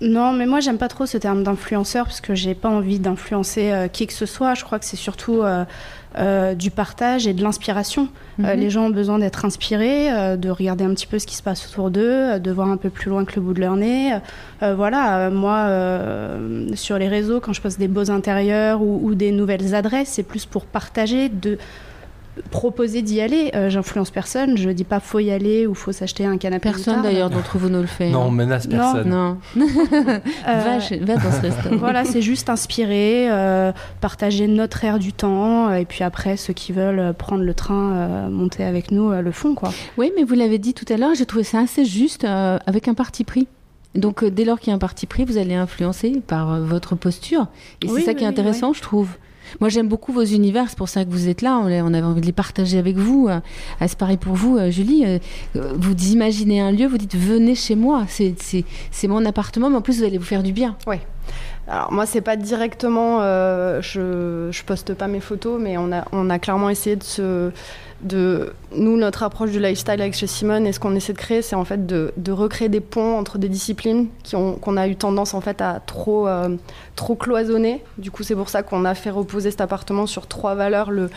Non, 0.00 0.32
mais 0.32 0.46
moi 0.46 0.60
j'aime 0.60 0.78
pas 0.78 0.88
trop 0.88 1.06
ce 1.06 1.18
terme 1.18 1.44
d'influenceur 1.44 2.06
parce 2.06 2.20
que 2.20 2.34
j'ai 2.34 2.54
pas 2.54 2.68
envie 2.68 2.98
d'influencer 2.98 3.70
euh, 3.70 3.88
qui 3.88 4.06
que 4.06 4.12
ce 4.12 4.26
soit. 4.26 4.54
Je 4.54 4.64
crois 4.64 4.78
que 4.78 4.84
c'est 4.84 4.96
surtout 4.96 5.42
euh, 5.42 5.64
euh, 6.18 6.54
du 6.54 6.70
partage 6.70 7.26
et 7.28 7.32
de 7.32 7.42
l'inspiration. 7.42 8.08
Mhm. 8.38 8.50
les 8.56 8.70
gens 8.70 8.86
ont 8.86 8.90
besoin 8.90 9.20
d'être 9.20 9.44
inspirés, 9.44 10.36
de 10.36 10.50
regarder 10.50 10.82
un 10.82 10.92
petit 10.92 11.06
peu 11.06 11.20
ce 11.20 11.26
qui 11.26 11.36
se 11.36 11.42
passe 11.42 11.68
autour 11.68 11.90
d'eux, 11.90 12.40
de 12.40 12.50
voir 12.50 12.68
un 12.68 12.76
peu 12.76 12.90
plus 12.90 13.08
loin 13.08 13.24
que 13.24 13.36
le 13.36 13.42
bout 13.42 13.54
de 13.54 13.60
leur 13.60 13.76
nez. 13.76 14.18
voilà, 14.60 15.30
moi 15.30 15.68
sur 16.74 16.98
les 16.98 17.06
réseaux, 17.06 17.38
quand 17.38 17.52
je 17.52 17.60
poste 17.60 17.78
des 17.78 17.86
beaux 17.86 18.10
intérieurs 18.10 18.82
ou, 18.82 19.00
ou 19.04 19.14
des 19.14 19.30
nouvelles 19.30 19.76
adresses, 19.76 20.08
c'est 20.08 20.24
plus 20.24 20.46
pour 20.46 20.64
partager 20.64 21.28
de 21.28 21.58
proposer 22.50 23.02
d'y 23.02 23.20
aller. 23.20 23.50
Euh, 23.54 23.70
j'influence 23.70 24.10
personne. 24.10 24.56
Je 24.56 24.70
dis 24.70 24.84
pas 24.84 25.00
faut 25.00 25.20
y 25.20 25.30
aller 25.30 25.66
ou 25.66 25.74
faut 25.74 25.92
s'acheter 25.92 26.24
un 26.24 26.36
canapé. 26.36 26.70
Personne 26.70 27.02
d'ailleurs 27.02 27.30
d'entre 27.30 27.58
vous 27.58 27.68
ne 27.68 27.80
le 27.80 27.86
fait. 27.86 28.10
Non, 28.10 28.24
on 28.24 28.30
menace 28.30 28.66
personne. 28.66 29.08
Non. 29.08 29.38
va, 29.56 30.78
va, 30.78 31.16
dans 31.16 31.32
ce 31.32 31.40
restaurant. 31.40 31.76
Voilà, 31.84 32.04
c'est 32.04 32.22
juste 32.22 32.48
inspirer, 32.48 33.30
euh, 33.30 33.72
partager 34.00 34.46
notre 34.46 34.84
air 34.84 34.98
du 34.98 35.12
temps. 35.12 35.72
Et 35.72 35.84
puis 35.84 36.02
après, 36.02 36.36
ceux 36.36 36.52
qui 36.52 36.72
veulent 36.72 37.12
prendre 37.14 37.44
le 37.44 37.54
train, 37.54 37.92
euh, 37.92 38.28
monter 38.28 38.64
avec 38.64 38.90
nous, 38.90 39.10
le 39.10 39.32
font. 39.32 39.54
Quoi. 39.54 39.70
Oui, 39.98 40.12
mais 40.16 40.24
vous 40.24 40.34
l'avez 40.34 40.58
dit 40.58 40.74
tout 40.74 40.90
à 40.92 40.96
l'heure, 40.96 41.14
j'ai 41.14 41.26
trouvé 41.26 41.44
ça 41.44 41.60
assez 41.60 41.84
juste 41.84 42.24
avec 42.24 42.88
un 42.88 42.94
parti 42.94 43.24
pris. 43.24 43.46
Donc 43.94 44.24
dès 44.24 44.44
lors 44.44 44.58
qu'il 44.58 44.70
y 44.70 44.72
a 44.72 44.74
un 44.74 44.78
parti 44.78 45.06
pris, 45.06 45.24
vous 45.24 45.38
allez 45.38 45.54
influencer 45.54 46.20
par 46.26 46.60
votre 46.60 46.96
posture. 46.96 47.46
Et 47.82 47.88
c'est 47.88 48.00
ça 48.00 48.14
qui 48.14 48.24
est 48.24 48.26
intéressant, 48.26 48.72
je 48.72 48.82
trouve. 48.82 49.08
Moi, 49.60 49.68
j'aime 49.68 49.88
beaucoup 49.88 50.12
vos 50.12 50.24
univers, 50.24 50.68
c'est 50.68 50.78
pour 50.78 50.88
ça 50.88 51.04
que 51.04 51.10
vous 51.10 51.28
êtes 51.28 51.42
là. 51.42 51.58
On, 51.58 51.66
avait 51.66 52.02
envie 52.02 52.20
de 52.20 52.26
les 52.26 52.32
partager 52.32 52.78
avec 52.78 52.96
vous. 52.96 53.28
Euh, 53.28 53.40
c'est 53.80 53.98
pareil 53.98 54.16
pour 54.16 54.34
vous, 54.34 54.56
euh, 54.56 54.70
Julie. 54.70 55.04
Euh, 55.04 55.18
vous 55.54 55.94
imaginez 56.12 56.60
un 56.60 56.72
lieu, 56.72 56.86
vous 56.86 56.98
dites 56.98 57.16
venez 57.16 57.54
chez 57.54 57.76
moi. 57.76 58.06
C'est 58.08 59.08
mon 59.08 59.24
appartement, 59.24 59.70
mais 59.70 59.76
en 59.76 59.82
plus, 59.82 59.98
vous 59.98 60.04
allez 60.04 60.18
vous 60.18 60.24
faire 60.24 60.42
du 60.42 60.52
bien. 60.52 60.76
Oui. 60.86 60.96
Alors 61.66 61.92
moi, 61.92 62.04
c'est 62.04 62.20
pas 62.20 62.36
directement, 62.36 63.20
je, 63.20 64.48
je 64.50 64.64
poste 64.64 64.92
pas 64.94 65.06
mes 65.06 65.20
photos, 65.20 65.60
mais 65.60 65.76
on 65.78 65.90
a, 65.92 66.38
clairement 66.38 66.68
essayé 66.68 66.96
de 66.96 67.02
se, 67.02 67.50
de 68.04 68.52
nous 68.76 68.96
notre 68.96 69.22
approche 69.22 69.50
du 69.50 69.58
lifestyle 69.58 70.00
avec 70.00 70.14
chez 70.14 70.26
Simone 70.26 70.66
et 70.66 70.72
ce 70.72 70.78
qu'on 70.78 70.94
essaie 70.94 71.14
de 71.14 71.18
créer 71.18 71.42
c'est 71.42 71.56
en 71.56 71.64
fait 71.64 71.86
de, 71.86 72.12
recréer 72.30 72.68
des 72.68 72.80
ponts 72.80 73.18
entre 73.18 73.38
des 73.38 73.48
disciplines 73.48 74.08
qui 74.22 74.36
ont 74.36 74.54
qu'on 74.54 74.76
a 74.76 74.86
eu 74.86 74.94
tendance 74.94 75.34
en 75.34 75.40
fait 75.40 75.60
à 75.60 75.80
trop 75.84 76.28
euh, 76.28 76.56
trop 76.96 77.14
cloisonner. 77.14 77.82
Du 77.98 78.10
coup 78.10 78.22
c'est 78.22 78.34
pour 78.34 78.50
ça 78.50 78.62
qu'on 78.62 78.84
a 78.84 78.94
fait 78.94 79.10
reposer 79.10 79.50
cet 79.50 79.62
appartement 79.62 80.06
sur 80.06 80.26
trois 80.26 80.54
valeurs 80.54 80.90
le 80.90 81.08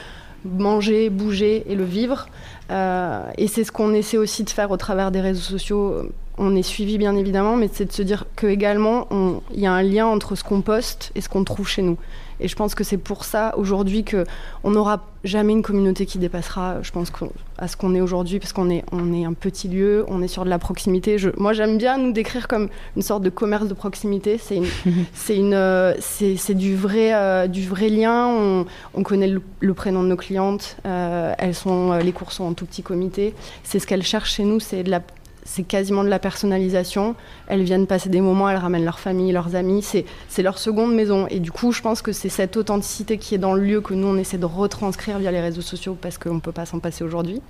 manger 0.45 1.09
bouger 1.09 1.65
et 1.67 1.75
le 1.75 1.83
vivre. 1.83 2.27
Euh, 2.71 3.21
et 3.37 3.47
c'est 3.47 3.63
ce 3.63 3.71
qu'on 3.71 3.93
essaie 3.93 4.17
aussi 4.17 4.43
de 4.43 4.49
faire 4.49 4.71
au 4.71 4.77
travers 4.77 5.11
des 5.11 5.19
réseaux 5.19 5.41
sociaux 5.41 6.09
on 6.37 6.55
est 6.55 6.63
suivi 6.63 6.97
bien 6.97 7.15
évidemment 7.15 7.55
mais 7.55 7.69
c'est 7.71 7.85
de 7.85 7.91
se 7.91 8.01
dire 8.01 8.25
que 8.35 8.47
également 8.47 9.07
il 9.53 9.59
y 9.59 9.67
a 9.67 9.73
un 9.73 9.83
lien 9.83 10.05
entre 10.05 10.35
ce 10.35 10.43
qu'on 10.43 10.61
poste 10.61 11.11
et 11.15 11.21
ce 11.21 11.29
qu'on 11.29 11.43
trouve 11.43 11.67
chez 11.67 11.81
nous 11.81 11.97
et 12.39 12.47
je 12.47 12.55
pense 12.55 12.75
que 12.75 12.83
c'est 12.83 12.97
pour 12.97 13.23
ça 13.23 13.55
aujourd'hui 13.57 14.03
que 14.03 14.25
on 14.63 14.71
n'aura 14.71 15.03
jamais 15.23 15.53
une 15.53 15.63
communauté 15.63 16.05
qui 16.05 16.19
dépassera, 16.19 16.81
je 16.83 16.91
pense, 16.91 17.11
à 17.57 17.67
ce 17.67 17.75
qu'on 17.75 17.95
est 17.95 18.01
aujourd'hui, 18.01 18.39
parce 18.39 18.53
qu'on 18.53 18.69
est, 18.69 18.83
on 18.91 19.13
est 19.13 19.25
un 19.25 19.33
petit 19.33 19.67
lieu, 19.67 20.05
on 20.07 20.21
est 20.21 20.27
sur 20.27 20.45
de 20.45 20.49
la 20.49 20.59
proximité. 20.59 21.17
Je, 21.17 21.29
moi, 21.37 21.53
j'aime 21.53 21.77
bien 21.77 21.97
nous 21.97 22.11
décrire 22.11 22.47
comme 22.47 22.69
une 22.95 23.01
sorte 23.01 23.23
de 23.23 23.29
commerce 23.29 23.67
de 23.67 23.73
proximité. 23.73 24.37
C'est, 24.37 24.61
c'est, 25.13 25.35
une, 25.35 25.55
euh, 25.55 25.93
c'est, 25.99 26.53
du, 26.53 26.75
vrai, 26.75 27.13
euh, 27.13 27.47
du 27.47 27.67
vrai 27.67 27.89
lien. 27.89 28.27
On, 28.27 28.65
on 28.93 29.03
connaît 29.03 29.27
le, 29.59 29.73
prénom 29.73 30.03
de 30.03 30.09
nos 30.09 30.15
clientes. 30.15 30.77
Euh, 30.85 31.33
elles 31.37 31.55
sont, 31.55 31.93
les 31.93 32.11
cours 32.11 32.31
sont 32.31 32.45
en 32.45 32.53
tout 32.53 32.65
petit 32.65 32.83
comité. 32.83 33.33
C'est 33.63 33.79
ce 33.79 33.87
qu'elles 33.87 34.03
cherchent 34.03 34.35
chez 34.35 34.43
nous, 34.43 34.59
c'est 34.59 34.83
de 34.83 34.91
la, 34.91 35.01
c'est 35.47 35.63
quasiment 35.63 36.03
de 36.03 36.09
la 36.09 36.19
personnalisation. 36.19 37.15
Elles 37.47 37.63
viennent 37.63 37.87
passer 37.87 38.09
des 38.09 38.19
moments, 38.19 38.49
elles 38.49 38.57
ramènent 38.57 38.83
leur 38.83 38.99
famille, 38.99 39.31
leurs 39.31 39.55
amis. 39.55 39.81
C'est 39.81 40.43
leur 40.43 40.59
seconde 40.59 40.93
maison. 40.93 41.25
Et 41.29 41.39
du 41.39 41.51
coup, 41.51 41.71
je 41.71 41.81
pense 41.81 42.01
que 42.01 42.11
c'est 42.11 42.29
cette 42.29 42.57
authenticité 42.57 43.17
qui 43.17 43.33
est 43.33 43.37
dans 43.37 43.53
le 43.53 43.63
lieu 43.63 43.79
que 43.79 43.93
nous, 43.93 44.07
on 44.07 44.17
essaie 44.17 44.37
de 44.37 44.45
retranscrire 44.45 45.19
via 45.19 45.31
les 45.31 45.39
réseaux 45.39 45.61
sociaux 45.61 45.97
parce 45.99 46.17
qu'on 46.17 46.35
ne 46.35 46.39
peut 46.41 46.51
pas 46.51 46.65
s'en 46.65 46.79
passer 46.79 47.03
aujourd'hui. 47.03 47.41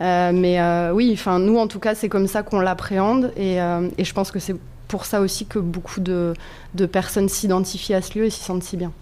Euh, 0.00 0.32
mais 0.34 0.60
euh, 0.60 0.92
oui, 0.92 1.10
enfin, 1.12 1.38
nous, 1.38 1.58
en 1.58 1.66
tout 1.66 1.78
cas, 1.78 1.94
c'est 1.94 2.08
comme 2.08 2.26
ça 2.26 2.42
qu'on 2.42 2.58
l'appréhende. 2.58 3.32
Et, 3.36 3.60
euh, 3.60 3.88
je 3.98 4.12
pense 4.14 4.30
que 4.30 4.38
c'est 4.38 4.56
pour 4.88 5.04
ça 5.04 5.20
aussi 5.20 5.44
que 5.44 5.58
beaucoup 5.58 6.00
de 6.00 6.34
personnes 6.90 7.28
s'identifient 7.28 7.94
à 7.94 8.02
ce 8.02 8.18
lieu 8.18 8.24
et 8.24 8.30
s'y 8.30 8.40
sentent 8.40 8.62
si 8.62 8.78
bien. 8.78 8.92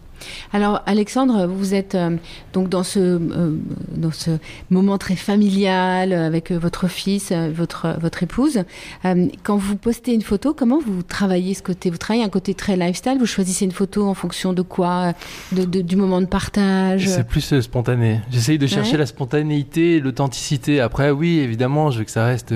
Alors 0.52 0.82
Alexandre, 0.86 1.46
vous 1.46 1.74
êtes 1.74 1.94
euh, 1.94 2.16
donc 2.52 2.68
dans 2.68 2.82
ce, 2.82 2.98
euh, 2.98 3.56
dans 3.94 4.12
ce 4.12 4.30
moment 4.70 4.98
très 4.98 5.16
familial 5.16 6.12
avec 6.12 6.52
votre 6.52 6.88
fils, 6.88 7.32
votre, 7.32 7.96
votre 8.00 8.22
épouse. 8.22 8.62
Euh, 9.04 9.26
quand 9.42 9.56
vous 9.56 9.76
postez 9.76 10.12
une 10.14 10.22
photo, 10.22 10.54
comment 10.54 10.78
vous 10.78 11.02
travaillez 11.02 11.54
ce 11.54 11.62
côté? 11.62 11.90
Vous 11.90 11.98
travaillez 11.98 12.24
un 12.24 12.28
côté 12.28 12.54
très 12.54 12.76
lifestyle? 12.76 13.16
Vous 13.18 13.26
choisissez 13.26 13.64
une 13.64 13.72
photo 13.72 14.06
en 14.06 14.14
fonction 14.14 14.52
de 14.52 14.62
quoi? 14.62 15.12
De, 15.52 15.64
Du 15.64 15.96
moment 15.96 16.20
de 16.20 16.26
partage? 16.26 17.08
C'est 17.08 17.26
plus 17.26 17.60
spontané. 17.60 18.20
J'essaye 18.30 18.58
de 18.58 18.66
chercher 18.66 18.96
la 18.96 19.06
spontanéité, 19.06 20.00
l'authenticité. 20.00 20.80
Après, 20.80 21.10
oui, 21.10 21.38
évidemment, 21.38 21.90
je 21.90 21.98
veux 21.98 22.04
que 22.04 22.10
ça 22.10 22.24
reste 22.24 22.52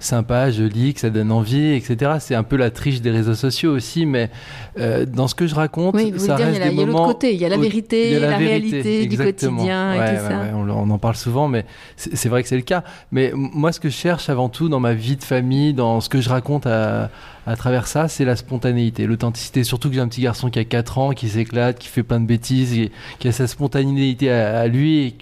sympa, 0.00 0.50
joli, 0.50 0.94
que 0.94 1.00
ça 1.00 1.10
donne 1.10 1.32
envie, 1.32 1.72
etc. 1.72 2.12
C'est 2.20 2.34
un 2.34 2.42
peu 2.42 2.56
la 2.56 2.70
triche 2.70 3.00
des 3.00 3.10
réseaux 3.10 3.34
sociaux 3.34 3.72
aussi, 3.72 4.06
mais 4.06 4.30
euh, 4.78 5.04
dans 5.06 5.28
ce 5.28 5.34
que 5.34 5.46
je 5.46 5.54
raconte, 5.54 5.98
ça 6.18 6.36
reste 6.36 6.62
des 6.62 6.70
moments. 6.70 6.74
Il 6.74 6.76
y 6.76 6.82
a 6.82 6.86
l'autre 6.86 7.04
côté, 7.06 7.34
il 7.34 7.40
y 7.40 7.44
a 7.44 7.48
la 7.48 7.56
vérité, 7.56 8.18
la, 8.18 8.36
réalité 8.36 9.06
du 9.06 9.16
quotidien 9.16 9.94
et 9.94 10.16
tout 10.16 10.22
ça. 10.22 10.42
on, 10.54 10.90
en 10.90 10.98
parle 10.98 11.16
souvent, 11.16 11.48
mais 11.48 11.64
c'est 11.96 12.28
vrai 12.28 12.42
que 12.42 12.48
c'est 12.48 12.56
le 12.56 12.62
cas. 12.62 12.84
Mais 13.12 13.32
moi, 13.34 13.72
ce 13.72 13.80
que 13.80 13.88
je 13.88 13.96
cherche 13.96 14.28
avant 14.28 14.48
tout 14.48 14.68
dans 14.68 14.80
ma 14.80 14.94
vie 14.94 15.16
de 15.16 15.24
famille, 15.24 15.74
dans 15.74 16.00
ce 16.00 16.08
que 16.08 16.20
je 16.20 16.28
raconte 16.28 16.66
à, 16.66 17.10
à 17.48 17.56
travers 17.56 17.86
ça, 17.86 18.08
c'est 18.08 18.26
la 18.26 18.36
spontanéité, 18.36 19.06
l'authenticité. 19.06 19.64
Surtout 19.64 19.88
que 19.88 19.94
j'ai 19.94 20.00
un 20.00 20.08
petit 20.08 20.20
garçon 20.20 20.50
qui 20.50 20.58
a 20.58 20.64
4 20.64 20.98
ans, 20.98 21.10
qui 21.12 21.28
s'éclate, 21.28 21.78
qui 21.78 21.88
fait 21.88 22.02
plein 22.02 22.20
de 22.20 22.26
bêtises, 22.26 22.90
qui 23.18 23.28
a 23.28 23.32
sa 23.32 23.46
spontanéité 23.46 24.30
à, 24.30 24.66
lui 24.66 25.06
et 25.06 25.14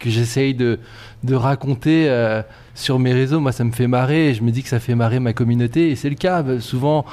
que 0.00 0.08
j'essaye 0.08 0.54
de, 0.54 0.78
de 1.24 1.34
raconter. 1.34 2.08
Euh, 2.08 2.42
sur 2.74 2.98
mes 2.98 3.12
réseaux, 3.12 3.38
moi, 3.40 3.52
ça 3.52 3.62
me 3.64 3.70
fait 3.70 3.86
marrer 3.86 4.34
je 4.34 4.42
me 4.42 4.50
dis 4.50 4.62
que 4.62 4.68
ça 4.68 4.80
fait 4.80 4.94
marrer 4.94 5.20
ma 5.20 5.32
communauté 5.32 5.90
et 5.90 5.96
c'est 5.96 6.10
le 6.10 6.16
cas. 6.16 6.44
Souvent, 6.60 7.04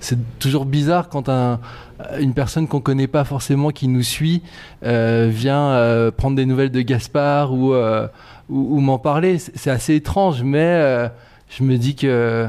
c'est 0.00 0.18
toujours 0.38 0.64
bizarre 0.64 1.08
quand 1.08 1.28
un, 1.28 1.60
une 2.18 2.32
personne 2.34 2.66
qu'on 2.66 2.80
connaît 2.80 3.06
pas 3.06 3.24
forcément 3.24 3.70
qui 3.70 3.88
nous 3.88 4.02
suit 4.02 4.42
euh, 4.84 5.28
vient 5.30 5.70
euh, 5.72 6.10
prendre 6.10 6.36
des 6.36 6.46
nouvelles 6.46 6.70
de 6.70 6.80
Gaspard 6.80 7.52
ou, 7.52 7.74
euh, 7.74 8.08
m'en 8.48 8.98
parler. 8.98 9.38
C'est 9.38 9.70
assez 9.70 9.94
étrange, 9.94 10.42
mais 10.42 11.10
je 11.48 11.62
me 11.62 11.76
dis 11.76 11.94
que 11.94 12.48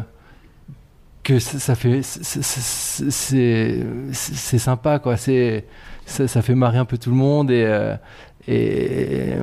que 1.24 1.38
ça 1.38 1.76
fait 1.76 2.02
c'est 2.02 3.84
sympa 4.58 4.98
quoi 4.98 5.18
c'est 5.18 5.66
ça, 6.08 6.28
ça, 6.28 6.42
fait 6.42 6.56
marrer 6.56 6.80
un 6.80 6.86
peu 6.86 6.98
tout 6.98 7.12
le 7.12 7.16
monde 7.16 7.52
et, 7.52 7.94
et 8.48 9.34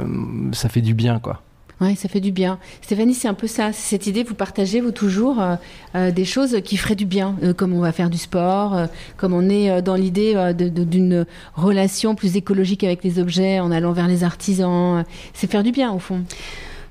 ça 0.50 0.68
fait 0.68 0.80
du 0.80 0.92
bien 0.92 1.20
quoi 1.20 1.40
oui, 1.80 1.94
ça 1.94 2.08
fait 2.08 2.20
du 2.20 2.32
bien. 2.32 2.58
Stéphanie, 2.82 3.14
c'est 3.14 3.28
un 3.28 3.34
peu 3.34 3.46
ça. 3.46 3.72
Cette 3.72 4.08
idée, 4.08 4.24
vous 4.24 4.34
partagez, 4.34 4.80
vous 4.80 4.90
toujours, 4.90 5.40
euh, 5.40 5.54
euh, 5.94 6.10
des 6.10 6.24
choses 6.24 6.60
qui 6.64 6.76
feraient 6.76 6.96
du 6.96 7.06
bien, 7.06 7.36
euh, 7.44 7.54
comme 7.54 7.72
on 7.72 7.78
va 7.78 7.92
faire 7.92 8.10
du 8.10 8.18
sport, 8.18 8.76
comme 9.16 9.32
on 9.32 9.48
est 9.48 9.80
dans 9.82 9.94
l'idée 9.94 10.34
d'une 10.54 11.24
relation 11.54 12.16
plus 12.16 12.36
écologique 12.36 12.82
avec 12.82 13.04
les 13.04 13.20
objets 13.20 13.60
en 13.60 13.70
allant 13.70 13.92
vers 13.92 14.08
les 14.08 14.24
artisans. 14.24 15.04
C'est 15.34 15.48
faire 15.50 15.62
du 15.62 15.70
bien, 15.70 15.92
au 15.92 16.00
fond. 16.00 16.22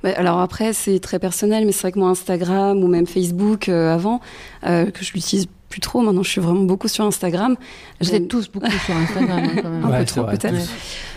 alors 0.04 0.40
après, 0.40 0.72
c'est 0.72 1.00
très 1.00 1.20
personnel, 1.20 1.66
mais 1.66 1.74
c'est 1.74 1.82
vrai 1.82 1.92
que 1.92 2.00
moi, 2.00 2.10
Instagram 2.10 2.82
ou 2.82 2.88
même 2.88 3.08
Facebook 3.08 3.68
avant, 3.68 4.22
que 4.64 5.02
je 5.02 5.14
l'utilise 5.14 5.48
plus 5.70 5.82
trop. 5.82 6.02
Maintenant, 6.02 6.24
je 6.24 6.30
suis 6.30 6.42
vraiment 6.42 6.62
beaucoup 6.62 6.88
sur 6.88 7.06
Instagram. 7.06 7.56
Vous 8.00 8.14
êtes 8.14 8.28
tous 8.28 8.50
beaucoup 8.50 8.72
sur 8.72 8.96
Instagram, 8.96 9.44
hein, 9.44 9.60
quand 9.62 9.70
même. 9.70 9.86
Un 9.86 10.00
peu 10.00 10.06
trop, 10.06 10.24
peut-être. 10.24 10.70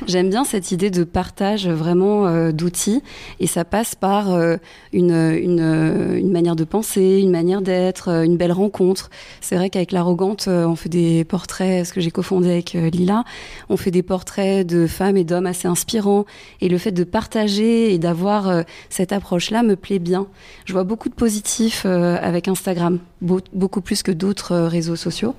J'aime 0.07 0.31
bien 0.31 0.45
cette 0.45 0.73
idée 0.73 0.91
de 0.91 1.05
partage 1.05 1.69
vraiment 1.69 2.27
euh, 2.27 2.53
d'outils 2.53 3.03
et 3.39 3.47
ça 3.47 3.65
passe 3.65 3.95
par 3.95 4.33
euh, 4.33 4.57
une, 4.93 5.13
une, 5.13 6.17
une, 6.17 6.33
manière 6.33 6.57
de 6.57 6.65
penser, 6.65 7.19
une 7.21 7.31
manière 7.31 7.63
d'être, 7.63 8.09
une 8.09 8.37
belle 8.37 8.53
rencontre. 8.53 9.11
C'est 9.41 9.57
vrai 9.57 9.71
qu'avec 9.71 9.93
l'arrogante, 9.93 10.49
on 10.49 10.75
fait 10.75 10.89
des 10.89 11.25
portraits, 11.25 11.87
ce 11.87 11.93
que 11.93 12.01
j'ai 12.01 12.11
cofondé 12.11 12.51
avec 12.51 12.73
Lila, 12.73 13.25
on 13.69 13.77
fait 13.77 13.91
des 13.91 14.03
portraits 14.03 14.67
de 14.67 14.87
femmes 14.87 15.17
et 15.17 15.25
d'hommes 15.25 15.47
assez 15.47 15.69
inspirants 15.69 16.25
et 16.61 16.69
le 16.69 16.79
fait 16.79 16.93
de 16.93 17.05
partager 17.05 17.93
et 17.93 17.99
d'avoir 17.99 18.65
cette 18.89 19.13
approche-là 19.13 19.63
me 19.63 19.77
plaît 19.77 19.99
bien. 19.99 20.27
Je 20.65 20.73
vois 20.73 20.85
beaucoup 20.85 21.09
de 21.09 21.15
positifs 21.15 21.85
avec 21.85 22.49
Instagram, 22.49 22.99
beaucoup 23.21 23.81
plus 23.81 24.03
que 24.03 24.13
d'autres 24.13 24.57
réseaux 24.57 24.97
sociaux. 24.97 25.35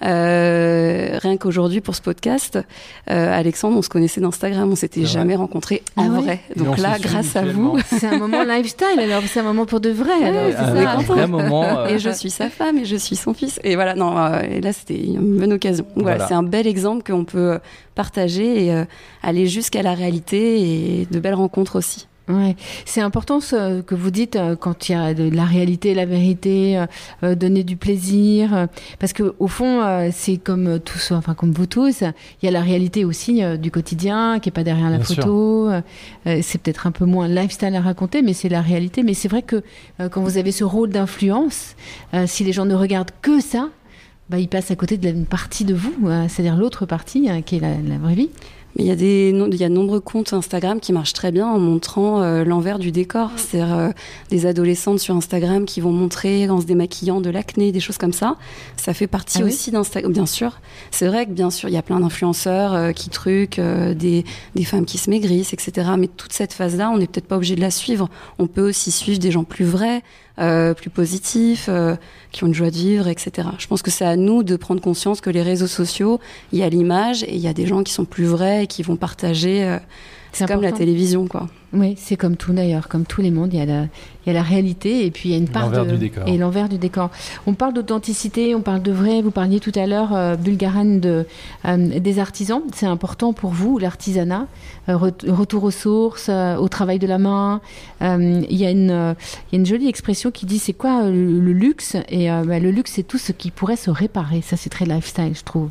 rien 0.00 1.36
qu'aujourd'hui 1.38 1.80
pour 1.80 1.94
ce 1.94 2.02
podcast, 2.02 2.58
Alexandre, 3.06 3.76
on 3.76 3.82
se 3.82 3.88
connaissait 3.88 4.20
d'Instagram, 4.20 4.70
on 4.70 4.76
s'était 4.76 5.04
jamais 5.04 5.36
rencontrés 5.36 5.82
en 5.96 6.04
Ah 6.04 6.08
ouais 6.14 6.20
vrai. 6.22 6.40
Donc 6.56 6.78
là, 6.78 6.98
grâce 6.98 7.36
à 7.36 7.42
vous, 7.44 7.78
C'est 7.88 8.06
un 8.06 8.18
moment 8.18 8.42
lifestyle, 8.44 8.98
alors 8.98 9.22
c'est 9.26 9.40
un 9.40 9.44
moment 9.44 9.66
pour 9.66 9.80
de 9.80 9.90
vrai. 9.90 10.12
alors, 10.24 10.50
c'est 10.50 10.82
ça. 10.82 10.90
un 10.92 11.02
vrai 11.02 11.26
moment. 11.26 11.78
euh, 11.80 11.86
et 11.88 11.98
je 11.98 12.10
suis 12.10 12.30
sa 12.30 12.48
femme 12.48 12.78
et 12.78 12.84
je 12.84 12.96
suis 12.96 13.16
son 13.16 13.34
fils. 13.34 13.60
Et 13.64 13.74
voilà, 13.74 13.94
non, 13.94 14.16
euh, 14.18 14.40
et 14.48 14.60
là 14.60 14.72
c'était 14.72 14.98
une 15.04 15.38
bonne 15.38 15.52
occasion. 15.52 15.84
Donc 15.94 16.02
Voilà, 16.04 16.16
Voilà. 16.18 16.28
c'est 16.28 16.34
un 16.34 16.42
bel 16.42 16.66
exemple 16.66 17.02
qu'on 17.10 17.24
peut 17.24 17.52
euh, 17.52 17.58
partager 17.94 18.66
et 18.66 18.72
euh, 18.72 18.84
aller 19.22 19.46
jusqu'à 19.46 19.82
la 19.82 19.94
réalité 19.94 20.60
et 21.00 21.06
de 21.10 21.20
belles 21.20 21.34
rencontres 21.34 21.76
aussi. 21.76 22.06
Ouais, 22.28 22.56
c'est 22.84 23.00
important 23.00 23.40
ce 23.40 23.80
que 23.80 23.94
vous 23.94 24.10
dites 24.10 24.36
euh, 24.36 24.54
quand 24.54 24.88
il 24.88 24.92
y 24.92 24.94
a 24.94 25.14
de 25.14 25.30
la 25.34 25.44
réalité, 25.44 25.94
la 25.94 26.04
vérité, 26.04 26.76
euh, 26.76 26.86
euh, 27.22 27.34
donner 27.34 27.64
du 27.64 27.76
plaisir, 27.76 28.54
euh, 28.54 28.66
parce 28.98 29.14
que 29.14 29.34
au 29.38 29.48
fond, 29.48 29.80
euh, 29.82 30.10
c'est 30.12 30.36
comme 30.36 30.78
tous, 30.78 31.12
enfin 31.12 31.32
comme 31.32 31.52
vous 31.52 31.66
tous, 31.66 32.02
il 32.02 32.12
y 32.44 32.48
a 32.48 32.50
la 32.50 32.60
réalité 32.60 33.06
aussi 33.06 33.42
euh, 33.42 33.56
du 33.56 33.70
quotidien 33.70 34.40
qui 34.40 34.50
est 34.50 34.52
pas 34.52 34.62
derrière 34.64 34.90
la 34.90 34.98
Bien 34.98 35.06
photo. 35.06 35.70
c'est 36.24 36.60
peut-être 36.60 36.86
un 36.86 36.90
peu 36.90 37.06
moins 37.06 37.28
lifestyle 37.28 37.74
à 37.74 37.80
raconter, 37.80 38.20
mais 38.20 38.34
c'est 38.34 38.50
la 38.50 38.60
réalité. 38.60 39.02
Mais 39.02 39.14
c'est 39.14 39.28
vrai 39.28 39.42
que 39.42 39.62
quand 40.10 40.20
vous 40.20 40.36
avez 40.36 40.52
ce 40.52 40.64
rôle 40.64 40.90
d'influence, 40.90 41.76
si 42.26 42.44
les 42.44 42.52
gens 42.52 42.66
ne 42.66 42.74
regardent 42.74 43.12
que 43.22 43.40
ça. 43.40 43.68
Bah, 44.30 44.38
ils 44.38 44.48
passent 44.48 44.70
à 44.70 44.76
côté 44.76 44.98
d'une 44.98 45.24
partie 45.24 45.64
de 45.64 45.74
vous, 45.74 45.94
c'est-à-dire 46.28 46.54
l'autre 46.56 46.84
partie 46.84 47.30
euh, 47.30 47.40
qui 47.40 47.56
est 47.56 47.60
la, 47.60 47.76
la 47.76 47.96
vraie 47.96 48.14
vie. 48.14 48.28
Mais 48.78 48.84
il 48.84 48.86
y 48.86 48.92
a 48.92 48.96
des, 48.96 49.30
il 49.30 49.56
y 49.56 49.64
a 49.64 49.68
de 49.68 49.74
nombreux 49.74 49.98
comptes 49.98 50.32
Instagram 50.32 50.78
qui 50.78 50.92
marchent 50.92 51.12
très 51.12 51.32
bien 51.32 51.48
en 51.48 51.58
montrant 51.58 52.22
euh, 52.22 52.44
l'envers 52.44 52.78
du 52.78 52.92
décor. 52.92 53.32
C'est-à-dire 53.36 53.76
euh, 53.76 53.90
des 54.30 54.46
adolescentes 54.46 55.00
sur 55.00 55.16
Instagram 55.16 55.64
qui 55.64 55.80
vont 55.80 55.90
montrer 55.90 56.48
en 56.48 56.60
se 56.60 56.66
démaquillant 56.66 57.20
de 57.20 57.28
l'acné, 57.28 57.72
des 57.72 57.80
choses 57.80 57.98
comme 57.98 58.12
ça. 58.12 58.36
Ça 58.76 58.94
fait 58.94 59.08
partie 59.08 59.38
Ah 59.40 59.44
oui 59.44 59.50
aussi 59.50 59.72
d'Instagram. 59.72 60.12
Bien 60.12 60.26
sûr, 60.26 60.60
c'est 60.92 61.08
vrai 61.08 61.26
que 61.26 61.32
bien 61.32 61.50
sûr 61.50 61.68
il 61.68 61.72
y 61.72 61.76
a 61.76 61.82
plein 61.82 61.98
d'influenceurs 62.00 62.72
euh, 62.74 62.92
qui 62.92 63.10
truquent, 63.10 63.58
euh, 63.58 63.94
des, 63.94 64.24
des 64.54 64.64
femmes 64.64 64.84
qui 64.84 64.98
se 64.98 65.10
maigrissent, 65.10 65.52
etc. 65.52 65.90
Mais 65.98 66.06
toute 66.06 66.32
cette 66.32 66.52
phase-là, 66.52 66.90
on 66.90 66.98
n'est 66.98 67.06
peut-être 67.06 67.26
pas 67.26 67.36
obligé 67.36 67.56
de 67.56 67.60
la 67.60 67.72
suivre. 67.72 68.08
On 68.38 68.46
peut 68.46 68.68
aussi 68.68 68.92
suivre 68.92 69.18
des 69.18 69.32
gens 69.32 69.44
plus 69.44 69.64
vrais, 69.64 70.02
euh, 70.38 70.74
plus 70.74 70.90
positifs, 70.90 71.66
euh, 71.68 71.96
qui 72.32 72.44
ont 72.44 72.46
une 72.46 72.54
joie 72.54 72.70
de 72.70 72.76
vivre, 72.76 73.08
etc. 73.08 73.48
Je 73.58 73.66
pense 73.66 73.82
que 73.82 73.90
c'est 73.90 74.04
à 74.04 74.16
nous 74.16 74.42
de 74.42 74.56
prendre 74.56 74.80
conscience 74.80 75.20
que 75.20 75.30
les 75.30 75.42
réseaux 75.42 75.66
sociaux, 75.66 76.20
il 76.52 76.58
y 76.58 76.62
a 76.62 76.68
l'image 76.68 77.22
et 77.24 77.34
il 77.34 77.40
y 77.40 77.48
a 77.48 77.52
des 77.52 77.66
gens 77.66 77.82
qui 77.82 77.92
sont 77.92 78.04
plus 78.04 78.24
vrais 78.24 78.64
et 78.64 78.66
qui 78.66 78.82
vont 78.82 78.96
partager. 78.96 79.64
euh, 79.64 79.78
C'est 80.32 80.46
comme 80.46 80.62
la 80.62 80.72
télévision, 80.72 81.26
quoi. 81.26 81.48
Oui, 81.74 81.96
c'est 81.98 82.16
comme 82.16 82.36
tout 82.36 82.54
d'ailleurs, 82.54 82.88
comme 82.88 83.04
tous 83.04 83.20
les 83.20 83.30
mondes, 83.30 83.52
il 83.52 83.58
y 83.58 83.62
a 83.62 83.66
la, 83.66 83.82
il 83.82 84.28
y 84.28 84.30
a 84.30 84.32
la 84.32 84.42
réalité 84.42 85.04
et 85.04 85.10
puis 85.10 85.28
il 85.28 85.32
y 85.32 85.34
a 85.34 85.38
une 85.38 85.48
part 85.48 85.64
L'envers 85.66 85.84
de 85.84 85.90
du 85.92 85.98
décor. 85.98 86.26
et 86.26 86.38
l'envers 86.38 86.66
du 86.70 86.78
décor. 86.78 87.10
On 87.46 87.52
parle 87.52 87.74
d'authenticité, 87.74 88.54
on 88.54 88.62
parle 88.62 88.80
de 88.82 88.90
vrai. 88.90 89.20
Vous 89.20 89.30
parliez 89.30 89.60
tout 89.60 89.72
à 89.74 89.84
l'heure, 89.86 90.14
euh, 90.14 90.34
Bulgaran, 90.36 90.86
de 90.98 91.26
euh, 91.66 92.00
des 92.00 92.18
artisans. 92.20 92.62
C'est 92.74 92.86
important 92.86 93.34
pour 93.34 93.50
vous, 93.50 93.76
l'artisanat, 93.78 94.46
euh, 94.88 94.94
re- 94.96 95.30
retour 95.30 95.64
aux 95.64 95.70
sources, 95.70 96.28
euh, 96.30 96.56
au 96.56 96.68
travail 96.68 96.98
de 96.98 97.06
la 97.06 97.18
main. 97.18 97.60
Il 98.00 98.56
y 98.56 98.64
a 98.64 98.70
une, 98.70 99.14
il 99.50 99.52
y 99.52 99.56
a 99.56 99.58
une 99.58 99.66
jolie 99.66 99.88
expression 99.88 100.30
qui 100.30 100.46
dit 100.46 100.58
c'est 100.58 100.72
quoi 100.72 101.02
le, 101.10 101.38
le 101.38 101.52
luxe? 101.52 101.96
Et 102.08 102.28
bah, 102.28 102.58
le 102.60 102.70
luxe, 102.70 102.92
c'est 102.94 103.02
tout 103.02 103.18
ce 103.18 103.32
qui 103.32 103.50
pourrait 103.50 103.76
se 103.76 103.90
réparer. 103.90 104.40
Ça, 104.40 104.56
c'est 104.56 104.70
très 104.70 104.86
lifestyle, 104.86 105.32
je 105.34 105.42
trouve, 105.44 105.68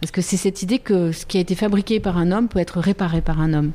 parce 0.00 0.12
que 0.12 0.20
c'est 0.20 0.36
cette 0.36 0.62
idée 0.62 0.78
que 0.78 1.10
ce 1.10 1.26
qui 1.26 1.38
a 1.38 1.40
été 1.40 1.56
fabriqué 1.56 1.98
par 1.98 2.18
un 2.18 2.30
homme 2.30 2.46
peut 2.46 2.60
être 2.60 2.78
réparé 2.78 3.20
par 3.20 3.40
un 3.40 3.52
homme. 3.52 3.70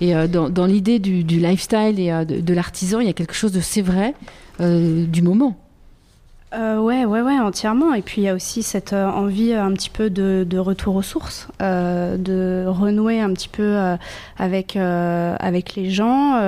Et 0.00 0.12
dans, 0.28 0.48
dans 0.48 0.66
l'idée 0.66 1.00
du, 1.00 1.07
du 1.10 1.38
lifestyle 1.38 1.98
et 1.98 2.10
euh, 2.10 2.24
de, 2.24 2.40
de 2.40 2.54
l'artisan, 2.54 3.00
il 3.00 3.06
y 3.06 3.10
a 3.10 3.14
quelque 3.14 3.34
chose 3.34 3.52
de 3.52 3.60
c'est 3.60 3.82
vrai 3.82 4.14
euh, 4.60 5.06
du 5.06 5.22
moment. 5.22 5.56
Euh, 6.54 6.78
ouais, 6.78 7.04
ouais, 7.04 7.20
ouais, 7.20 7.38
entièrement. 7.38 7.92
Et 7.92 8.00
puis 8.00 8.22
il 8.22 8.24
y 8.24 8.28
a 8.28 8.34
aussi 8.34 8.62
cette 8.62 8.94
euh, 8.94 9.06
envie 9.06 9.52
euh, 9.52 9.62
un 9.62 9.72
petit 9.74 9.90
peu 9.90 10.08
de, 10.08 10.58
retour 10.58 10.96
aux 10.96 11.02
sources, 11.02 11.46
euh, 11.60 12.16
de 12.16 12.64
renouer 12.66 13.20
un 13.20 13.32
petit 13.34 13.48
peu 13.48 13.76
avec 14.38 14.76
avec 14.76 15.74
les 15.74 15.90
gens, 15.90 16.40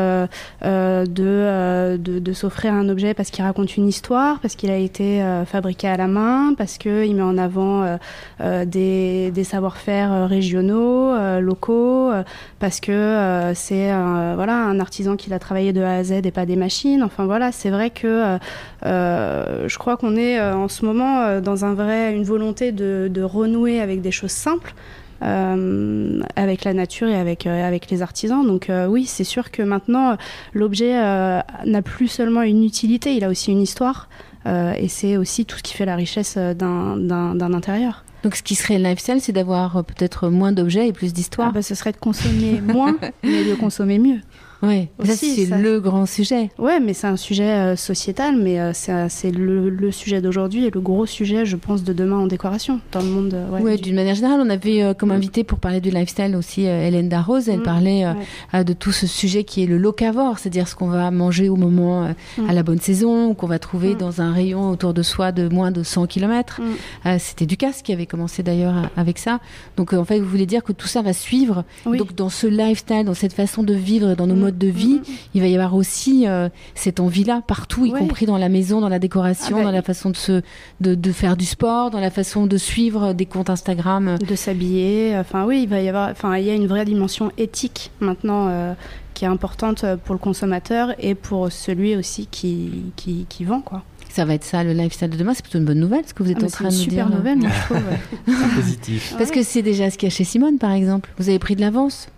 de, 0.63 1.97
de 1.97 2.33
s'offrir 2.33 2.73
un 2.73 2.89
objet 2.89 3.15
parce 3.15 3.31
qu'il 3.31 3.45
raconte 3.45 3.77
une 3.77 3.87
histoire, 3.87 4.41
parce 4.41 4.57
qu'il 4.57 4.71
a 4.71 4.77
été 4.77 5.23
fabriqué 5.47 5.87
à 5.87 5.97
la 5.97 6.07
main, 6.07 6.55
parce 6.57 6.79
que 6.79 7.05
il 7.05 7.15
met 7.15 7.23
en 7.23 7.39
avant 7.39 7.99
des 8.41 9.31
des 9.31 9.45
savoir-faire 9.45 10.29
régionaux, 10.29 11.41
locaux, 11.41 12.11
parce 12.59 12.81
que 12.81 13.53
c'est 13.55 13.93
voilà 14.35 14.57
un 14.57 14.81
artisan 14.81 15.17
qui 15.17 15.31
l'a 15.31 15.39
travaillé 15.39 15.73
de 15.73 15.83
A 15.83 15.97
à 15.97 16.05
Z 16.05 16.13
et 16.25 16.31
pas 16.31 16.47
des 16.47 16.57
machines. 16.57 17.03
Enfin 17.03 17.27
voilà, 17.27 17.53
c'est 17.53 17.71
vrai 17.71 17.91
que 17.91 18.39
je 18.83 19.79
crois 19.79 19.90
qu'on 19.97 20.17
est 20.17 20.39
euh, 20.39 20.55
en 20.57 20.69
ce 20.69 20.85
moment 20.85 21.21
euh, 21.23 21.41
dans 21.41 21.65
un 21.65 21.75
vrai, 21.75 22.15
une 22.15 22.25
volonté 22.25 22.73
de, 22.73 23.09
de 23.13 23.23
renouer 23.23 23.81
avec 23.81 24.01
des 24.01 24.11
choses 24.13 24.31
simples. 24.33 24.75
euh, 25.23 26.21
avec 26.37 26.65
la 26.65 26.73
nature 26.73 27.07
et 27.09 27.15
avec, 27.15 27.47
euh, 27.47 27.67
avec 27.69 27.91
les 27.91 28.01
artisans. 28.03 28.47
Donc 28.47 28.71
euh, 28.71 28.87
oui, 28.87 29.05
c'est 29.05 29.25
sûr 29.25 29.51
que 29.51 29.63
maintenant, 29.63 30.17
l'objet 30.55 30.93
n'a 30.95 31.83
plus 31.83 32.09
seulement 32.09 32.43
une 32.43 32.65
utilité, 32.65 33.15
il 33.15 33.25
a 33.25 33.29
aussi 33.29 33.51
une 33.53 33.61
histoire. 33.61 34.09
et 34.47 34.89
c'est 34.89 35.17
aussi 35.19 35.45
tout 35.45 35.59
ce 35.59 35.63
qui 35.63 35.75
fait 35.75 35.85
la 35.85 35.97
richesse 35.97 36.39
d'un- 36.39 37.53
intérieur. 37.53 38.05
Donc 38.23 38.35
ce 38.35 38.43
qui 38.43 38.55
serait 38.55 38.79
le 38.79 38.85
lifestyle, 38.85 39.21
c'est 39.21 39.33
d'avoir 39.33 39.83
peut-être 39.85 40.29
moins 40.29 40.53
d'objets 40.53 40.89
et 40.89 40.93
plus 40.93 41.13
d'histoire. 41.13 41.49
Ah 41.51 41.53
bah, 41.53 41.63
ce 41.63 41.75
serait 41.75 41.93
de 41.93 41.97
consommer 41.99 42.61
moins, 42.61 42.97
mais 43.25 43.45
de 43.45 43.55
consommer 43.55 43.99
mieux. 43.99 44.21
Oui, 44.63 44.89
ça 45.05 45.15
c'est 45.17 45.47
ça- 45.47 45.57
le 45.57 45.81
grand 45.81 46.05
sujet. 46.07 46.51
Ouais, 46.59 46.81
mais 46.81 46.93
c'est 46.93 47.07
un 47.07 47.17
sujet 47.17 47.45
euh, 47.51 47.77
sociétal, 47.77 48.37
mais 48.37 48.61
euh, 48.61 48.73
c'est 48.75 49.31
le, 49.31 49.71
le 49.71 49.91
sujet 49.91 50.21
d'aujourd'hui 50.21 50.67
et 50.67 50.71
le 50.71 50.81
gros 50.81 51.07
sujet, 51.07 51.47
je 51.47 51.57
pense, 51.57 51.83
de 51.83 51.93
demain 51.93 52.19
en 52.19 52.27
décoration 52.27 52.81
dans 52.93 53.01
le 53.01 53.07
monde. 53.07 53.35
euh, 53.35 53.49
ouais, 53.51 53.63
Ouais, 53.63 53.77
du- 53.77 53.83
d'une 53.85 53.95
manière 53.97 54.15
générale, 54.15 54.41
on 54.45 54.51
avait 54.51 54.83
euh, 54.83 54.93
comme 54.95 55.13
invité 55.13 55.45
pour 55.45 55.59
parler 55.59 55.81
du 55.81 55.91
lifestyle 55.91 56.37
aussi 56.37 56.63
Hélène 56.65 57.09
Darroze. 57.09 57.49
Elle 57.49 57.61
Mm, 57.61 57.63
parlait 57.63 58.05
ouais. 58.53 58.65
de 58.65 58.73
tout 58.75 58.93
ce 58.93 59.07
sujet 59.07 59.45
qui 59.45 59.63
est 59.63 59.67
le 59.67 59.79
locavore, 59.79 60.39
c'est-à-dire 60.39 60.69
ce 60.69 60.75
qu'on 60.75 60.89
va 60.89 61.11
manger 61.11 61.49
au 61.49 61.57
moment 61.57 62.09
Mm. 62.39 62.49
à 62.51 62.53
la 62.53 62.63
bonne 62.63 62.81
saison, 62.81 63.35
qu'on 63.35 63.47
va 63.47 63.59
trouver 63.59 63.95
Mm. 63.95 63.99
dans 63.99 64.21
un 64.21 64.33
rayon 64.33 64.71
autour 64.71 64.93
de 64.95 65.03
soi 65.03 65.33
de 65.33 65.49
moins 65.49 65.71
de 65.71 65.83
100 65.83 66.07
km. 66.07 66.61
Mm. 67.05 67.19
C'était 67.19 67.47
Ducasse 67.47 67.83
qui 67.83 67.93
avait 67.93 68.07
commencé 68.07 68.43
d'ailleurs 68.43 68.91
avec 68.97 69.19
ça. 69.19 69.41
Donc 69.77 69.93
en 69.95 70.05
fait, 70.05 70.19
vous 70.21 70.29
voulez 70.29 70.47
dire 70.47 70.63
que 70.63 70.73
tout 70.73 70.87
ça 70.87 71.01
va 71.03 71.13
suivre. 71.13 71.65
Oui. 71.87 71.97
Donc 71.99 72.15
dans 72.15 72.29
ce 72.29 72.47
lifestyle, 72.47 73.05
dans 73.05 73.15
cette 73.15 73.33
façon 73.33 73.63
de 73.63 73.73
vivre, 73.75 74.15
dans 74.15 74.27
nos 74.27 74.35
modes 74.35 74.50
de 74.59 74.67
vie, 74.69 75.01
il 75.35 75.41
va 75.41 75.47
y 75.49 75.55
avoir 75.55 75.75
aussi 75.75 76.27
euh, 76.27 76.49
cette 76.75 77.01
envie-là 77.01 77.43
partout, 77.47 77.85
y 77.87 77.93
Ouais. 77.93 77.99
compris 77.99 78.27
dans 78.27 78.37
la 78.39 78.49
maison, 78.49 78.81
dans 78.81 78.89
la 78.89 78.99
décoration, 78.99 79.57
Ah 79.57 79.61
bah, 79.61 79.65
dans 79.67 79.71
la 79.73 79.83
façon 79.83 80.11
de, 80.11 80.17
se, 80.17 80.43
de, 80.81 80.95
de 80.95 81.13
faire 81.13 81.37
du 81.37 81.45
sport, 81.45 81.91
dans 81.91 82.01
la 82.01 82.11
façon 82.11 82.47
de 82.47 82.57
suivre 82.57 83.13
des 83.13 83.27
comptes 83.27 83.51
Instagram. 83.51 84.17
de 84.19 84.35
s'habiller. 84.35 85.17
Enfin, 85.19 85.45
oui, 85.47 85.63
il 85.63 85.69
va 85.69 85.81
y 85.81 85.89
avoir. 85.89 86.11
Enfin, 86.11 86.37
il 86.37 86.45
y 86.45 86.51
a 86.51 86.55
une 86.55 86.67
vraie 86.67 86.85
dimension 86.85 87.31
éthique 87.39 87.91
maintenant 88.01 88.47
euh, 88.49 88.75
qui 89.15 89.25
est 89.25 89.29
importante 89.29 89.85
pour 90.05 90.15
le 90.15 90.19
consommateur 90.19 90.95
et 90.99 91.15
pour 91.15 91.51
celui 91.53 91.97
aussi 91.97 92.27
qui, 92.27 92.85
qui, 92.97 93.27
qui 93.29 93.45
vend, 93.45 93.61
quoi. 93.61 93.83
Ça 94.13 94.25
va 94.25 94.35
être 94.35 94.43
ça, 94.45 94.65
le 94.65 94.73
lifestyle 94.73 95.09
de 95.11 95.17
demain. 95.17 95.35
C'est 95.35 95.43
plutôt 95.43 95.59
une 95.59 95.65
bonne 95.65 95.79
nouvelle, 95.79 96.03
ce 96.05 96.13
que 96.15 96.23
vous 96.25 96.33
êtes 96.33 96.39
Ah, 96.43 96.47
en 96.47 96.49
train 96.49 96.71
c'est 96.71 96.71
de 96.71 96.71
une 96.75 96.79
nous 96.79 96.91
super 96.91 97.07
dire. 97.07 97.11
là. 97.11 97.17
nouvelle, 97.17 97.39
moi, 97.39 97.51
je 97.51 97.65
trouve. 97.75 97.77
ouais. 97.89 98.35
Positif. 98.57 99.15
Parce 99.17 99.31
que 99.31 99.43
c'est 99.45 99.63
déjà 99.63 99.89
ce 99.91 99.97
qu'il 99.99 100.09
y 100.09 100.13
a 100.13 100.15
chez 100.15 100.25
Simone, 100.25 100.59
par 100.59 100.73
exemple. 100.73 101.11
Vous 101.19 101.29
avez 101.29 101.39
pris 101.39 101.55
de 101.55 101.61
l'avance? 101.61 102.09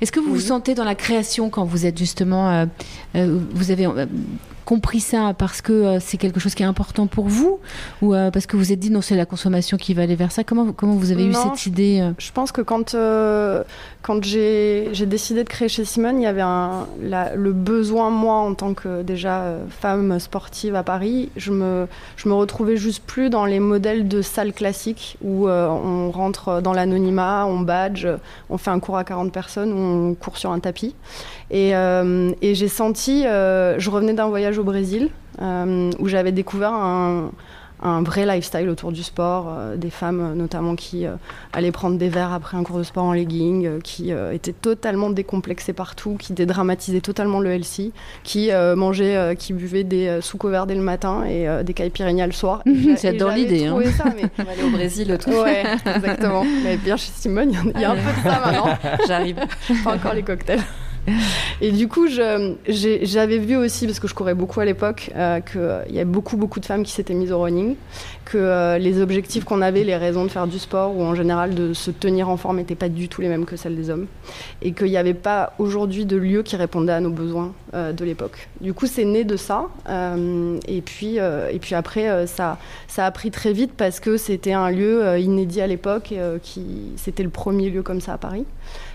Est-ce 0.00 0.12
que 0.12 0.20
vous 0.20 0.26
Oui. 0.32 0.38
vous 0.38 0.46
sentez 0.46 0.74
dans 0.74 0.84
la 0.84 0.94
création 0.94 1.50
quand 1.50 1.64
vous 1.64 1.86
êtes 1.86 1.98
justement, 1.98 2.50
euh, 2.50 2.66
euh, 3.16 3.38
vous 3.54 3.70
avez 3.70 3.86
euh, 3.86 4.06
compris 4.64 5.00
ça 5.00 5.34
parce 5.36 5.60
que 5.62 5.72
euh, 5.72 5.98
c'est 6.00 6.16
quelque 6.16 6.40
chose 6.40 6.54
qui 6.54 6.62
est 6.62 6.66
important 6.66 7.06
pour 7.06 7.26
vous 7.26 7.58
ou 8.00 8.14
euh, 8.14 8.30
parce 8.30 8.46
que 8.46 8.56
vous 8.56 8.72
êtes 8.72 8.78
dit 8.78 8.90
non 8.90 9.00
c'est 9.00 9.16
la 9.16 9.26
consommation 9.26 9.76
qui 9.76 9.94
va 9.94 10.02
aller 10.02 10.14
vers 10.14 10.32
ça 10.32 10.44
Comment 10.44 10.72
comment 10.72 10.94
vous 10.94 11.10
avez 11.12 11.24
eu 11.24 11.34
cette 11.34 11.66
idée 11.66 12.00
euh 12.00 12.12
Je 12.18 12.30
pense 12.32 12.52
que 12.52 12.60
quand, 12.62 12.94
quand 14.02 14.24
j'ai 14.24 14.88
j'ai 14.92 15.06
décidé 15.06 15.44
de 15.44 15.48
créer 15.48 15.68
chez 15.68 15.84
Simone, 15.84 16.20
il 16.20 16.24
y 16.24 16.26
avait 16.26 16.40
un, 16.42 16.86
la- 17.02 17.34
le 17.34 17.52
besoin, 17.52 18.10
moi, 18.10 18.36
en 18.36 18.54
tant 18.54 18.74
que 18.74 19.02
déjà 19.02 19.54
femme 19.70 20.18
sportive 20.18 20.74
à 20.74 20.82
Paris, 20.82 21.30
je 21.36 21.50
me, 21.52 21.86
je 22.16 22.28
me 22.28 22.34
retrouvais 22.34 22.76
juste 22.76 23.02
plus 23.04 23.30
dans 23.30 23.44
les 23.44 23.60
modèles 23.60 24.08
de 24.08 24.22
salles 24.22 24.52
classiques 24.52 25.16
où 25.22 25.48
on 25.48 26.10
rentre 26.10 26.60
dans 26.62 26.72
l'anonymat, 26.72 27.46
on 27.46 27.60
badge, 27.60 28.06
on 28.50 28.58
fait 28.58 28.70
un 28.70 28.80
cours 28.80 28.96
à 28.96 29.04
40 29.04 29.32
personnes, 29.32 29.72
on 29.72 30.14
court 30.14 30.36
sur 30.36 30.50
un 30.50 30.60
tapis. 30.60 30.94
Et, 31.52 31.76
euh, 31.76 32.32
et 32.40 32.54
j'ai 32.54 32.68
senti, 32.68 33.26
euh, 33.26 33.78
je 33.78 33.90
revenais 33.90 34.14
d'un 34.14 34.28
voyage 34.28 34.58
au 34.58 34.64
Brésil 34.64 35.10
euh, 35.40 35.90
où 35.98 36.08
j'avais 36.08 36.32
découvert 36.32 36.72
un, 36.72 37.30
un 37.82 38.02
vrai 38.02 38.24
lifestyle 38.24 38.68
autour 38.68 38.92
du 38.92 39.02
sport, 39.02 39.48
euh, 39.50 39.76
des 39.76 39.90
femmes 39.90 40.34
notamment 40.34 40.76
qui 40.76 41.04
euh, 41.04 41.14
allaient 41.52 41.72
prendre 41.72 41.98
des 41.98 42.08
verres 42.08 42.32
après 42.32 42.56
un 42.56 42.62
cours 42.62 42.78
de 42.78 42.84
sport 42.84 43.04
en 43.04 43.12
legging, 43.12 43.66
euh, 43.66 43.80
qui 43.80 44.12
étaient 44.32 44.52
totalement 44.52 45.10
décomplexées 45.10 45.72
partout, 45.72 46.16
qui 46.18 46.32
dédramatisaient 46.32 47.00
totalement 47.00 47.40
le 47.40 47.50
healthy, 47.50 47.92
qui 48.22 48.50
mangeaient, 48.76 49.34
qui 49.36 49.52
buvaient 49.52 49.84
des 49.84 50.18
sous-couverts 50.20 50.66
dès 50.66 50.74
le 50.74 50.82
matin 50.82 51.24
et 51.24 51.46
des 51.64 51.74
caipirinhas 51.74 52.26
le 52.26 52.32
soir. 52.32 52.62
J'adore 53.02 53.30
l'idée, 53.30 53.66
hein. 53.66 53.78
ça, 53.96 54.04
mais 54.14 54.22
On 54.38 54.42
va 54.44 54.52
aller 54.52 54.62
au 54.62 54.70
Brésil, 54.70 55.08
le 55.08 55.18
truc. 55.18 55.34
Ouais, 55.34 55.64
exactement. 55.96 56.44
Mais 56.64 56.76
bien 56.76 56.96
chez 56.96 57.10
Simone, 57.12 57.52
il 57.52 57.78
y 57.78 57.82
y, 57.82 57.84
a 57.84 57.90
un 57.90 57.96
peu 57.96 58.00
de 58.00 58.28
ça 58.28 58.40
maintenant. 58.40 58.78
J'arrive. 59.06 59.40
Pas 59.84 59.94
encore 59.94 60.14
les 60.14 60.22
cocktails. 60.22 60.60
Et 61.60 61.72
du 61.72 61.88
coup, 61.88 62.06
j'avais 62.08 63.38
vu 63.38 63.56
aussi, 63.56 63.86
parce 63.86 63.98
que 64.00 64.08
je 64.08 64.14
courais 64.14 64.34
beaucoup 64.34 64.60
à 64.60 64.64
l'époque, 64.64 65.10
euh, 65.16 65.40
qu'il 65.40 65.94
y 65.94 66.00
a 66.00 66.04
beaucoup, 66.04 66.36
beaucoup 66.36 66.60
de 66.60 66.66
femmes 66.66 66.84
qui 66.84 66.92
s'étaient 66.92 67.14
mises 67.14 67.32
au 67.32 67.40
running, 67.40 67.74
que 68.24 68.38
euh, 68.38 68.78
les 68.78 69.00
objectifs 69.00 69.44
qu'on 69.44 69.62
avait, 69.62 69.84
les 69.84 69.96
raisons 69.96 70.24
de 70.24 70.28
faire 70.30 70.46
du 70.46 70.58
sport 70.58 70.96
ou 70.96 71.02
en 71.02 71.14
général 71.14 71.54
de 71.54 71.72
se 71.72 71.90
tenir 71.90 72.28
en 72.28 72.36
forme 72.36 72.58
n'étaient 72.58 72.74
pas 72.76 72.88
du 72.88 73.08
tout 73.08 73.20
les 73.20 73.28
mêmes 73.28 73.44
que 73.44 73.56
celles 73.56 73.76
des 73.76 73.90
hommes. 73.90 74.06
Et 74.62 74.72
qu'il 74.72 74.88
n'y 74.88 74.96
avait 74.96 75.14
pas 75.14 75.54
aujourd'hui 75.58 76.04
de 76.06 76.16
lieu 76.16 76.42
qui 76.42 76.56
répondait 76.56 76.92
à 76.92 77.00
nos 77.00 77.10
besoins 77.10 77.52
euh, 77.74 77.92
de 77.92 78.04
l'époque. 78.04 78.48
Du 78.60 78.72
coup, 78.72 78.86
c'est 78.86 79.04
né 79.04 79.24
de 79.24 79.36
ça. 79.36 79.66
euh, 79.88 80.58
et, 80.68 80.82
puis, 80.82 81.18
euh, 81.18 81.50
et 81.50 81.58
puis 81.58 81.74
après, 81.74 82.08
euh, 82.08 82.26
ça, 82.26 82.58
ça 82.88 83.06
a 83.06 83.10
pris 83.10 83.30
très 83.30 83.52
vite 83.52 83.72
parce 83.76 84.00
que 84.00 84.16
c'était 84.16 84.52
un 84.52 84.70
lieu 84.70 85.04
euh, 85.04 85.18
inédit 85.18 85.60
à 85.60 85.66
l'époque, 85.66 86.10
euh, 86.12 86.38
qui 86.42 86.92
c'était 86.96 87.22
le 87.24 87.30
premier 87.30 87.70
lieu 87.70 87.82
comme 87.82 88.00
ça 88.00 88.14
à 88.14 88.18
Paris. 88.18 88.44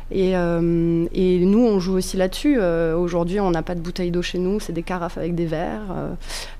Et, 0.09 0.37
euh, 0.37 1.05
et 1.13 1.39
nous, 1.39 1.65
on 1.65 1.79
joue 1.79 1.95
aussi 1.95 2.15
là-dessus. 2.17 2.57
Euh, 2.59 2.95
Aujourd'hui, 2.95 3.39
on 3.39 3.51
n'a 3.51 3.61
pas 3.61 3.75
de 3.75 3.81
bouteilles 3.81 4.11
d'eau 4.11 4.21
chez 4.21 4.39
nous, 4.39 4.59
c'est 4.59 4.71
des 4.73 4.83
carafes 4.83 5.17
avec 5.17 5.35
des 5.35 5.45
verres, 5.45 6.17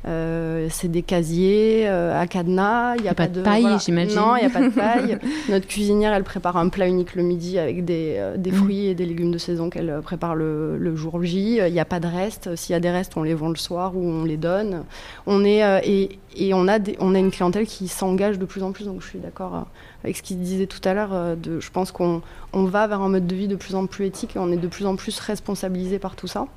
euh, 0.07 0.67
c'est 0.69 0.89
des 0.91 1.01
casiers 1.01 1.87
à 1.87 2.27
cadenas. 2.27 2.95
Il 2.97 3.03
n'y 3.03 3.09
a, 3.09 3.13
pas 3.13 3.27
de 3.27 3.41
paille, 3.41 3.65
j'imagine. 3.83 4.15
Non, 4.15 4.35
il 4.35 4.41
n'y 4.41 4.45
a 4.45 4.49
pas 4.49 4.61
de 4.67 4.73
paille. 4.73 5.17
Notre 5.49 5.67
cuisinière, 5.67 6.13
elle 6.13 6.23
prépare 6.23 6.57
un 6.57 6.69
plat 6.69 6.87
unique 6.87 7.15
le 7.15 7.23
midi 7.23 7.57
avec 7.57 7.85
des, 7.85 8.21
des 8.37 8.51
Mm. 8.51 8.55
fruits 8.55 8.87
et 8.87 8.95
des 8.95 9.05
légumes 9.05 9.31
de 9.31 9.37
saison 9.37 9.69
qu'elle 9.69 9.99
prépare 10.03 10.35
le, 10.35 10.77
le 10.77 10.95
jour 10.95 11.21
J. 11.23 11.59
Il 11.65 11.73
n'y 11.73 11.79
a 11.79 11.85
pas 11.85 11.99
de 11.99 12.07
reste. 12.07 12.55
S'il 12.55 12.73
y 12.73 12.75
a 12.75 12.79
des 12.79 12.89
restes, 12.89 13.13
on 13.15 13.23
les 13.23 13.33
vend 13.33 13.49
le 13.49 13.55
soir 13.55 13.95
ou 13.95 14.03
on 14.03 14.23
les 14.25 14.37
donne. 14.37 14.83
On 15.25 15.43
est, 15.45 15.61
et 15.87 16.19
et 16.37 16.53
on, 16.53 16.67
a 16.67 16.79
on 16.99 17.15
a 17.15 17.19
une 17.19 17.31
clientèle 17.31 17.65
qui 17.65 17.87
s'engage 17.87 18.37
de 18.39 18.45
plus 18.45 18.63
en 18.63 18.71
plus, 18.71 18.85
donc 18.85 19.01
je 19.01 19.07
suis 19.07 19.19
d'accord 19.19 19.55
euh, 19.55 19.61
avec 20.03 20.17
ce 20.17 20.21
qu'il 20.21 20.39
disait 20.39 20.67
tout 20.67 20.81
à 20.83 20.93
l'heure. 20.93 21.13
euh, 21.13 21.35
je 21.59 21.69
pense 21.71 21.91
qu'on 21.91 22.21
on 22.53 22.65
va 22.65 22.87
vers 22.87 23.01
un 23.01 23.09
mode 23.09 23.27
de 23.27 23.35
vie 23.35 23.47
de 23.47 23.55
plus 23.55 23.75
en 23.75 23.87
plus 23.87 24.05
éthique 24.05 24.35
et 24.35 24.39
on 24.39 24.51
est 24.51 24.57
de 24.57 24.67
plus 24.67 24.85
en 24.85 24.95
plus 24.95 25.19
responsabilisé 25.19 25.99
par 25.99 26.15
tout 26.15 26.27
ça. 26.27 26.47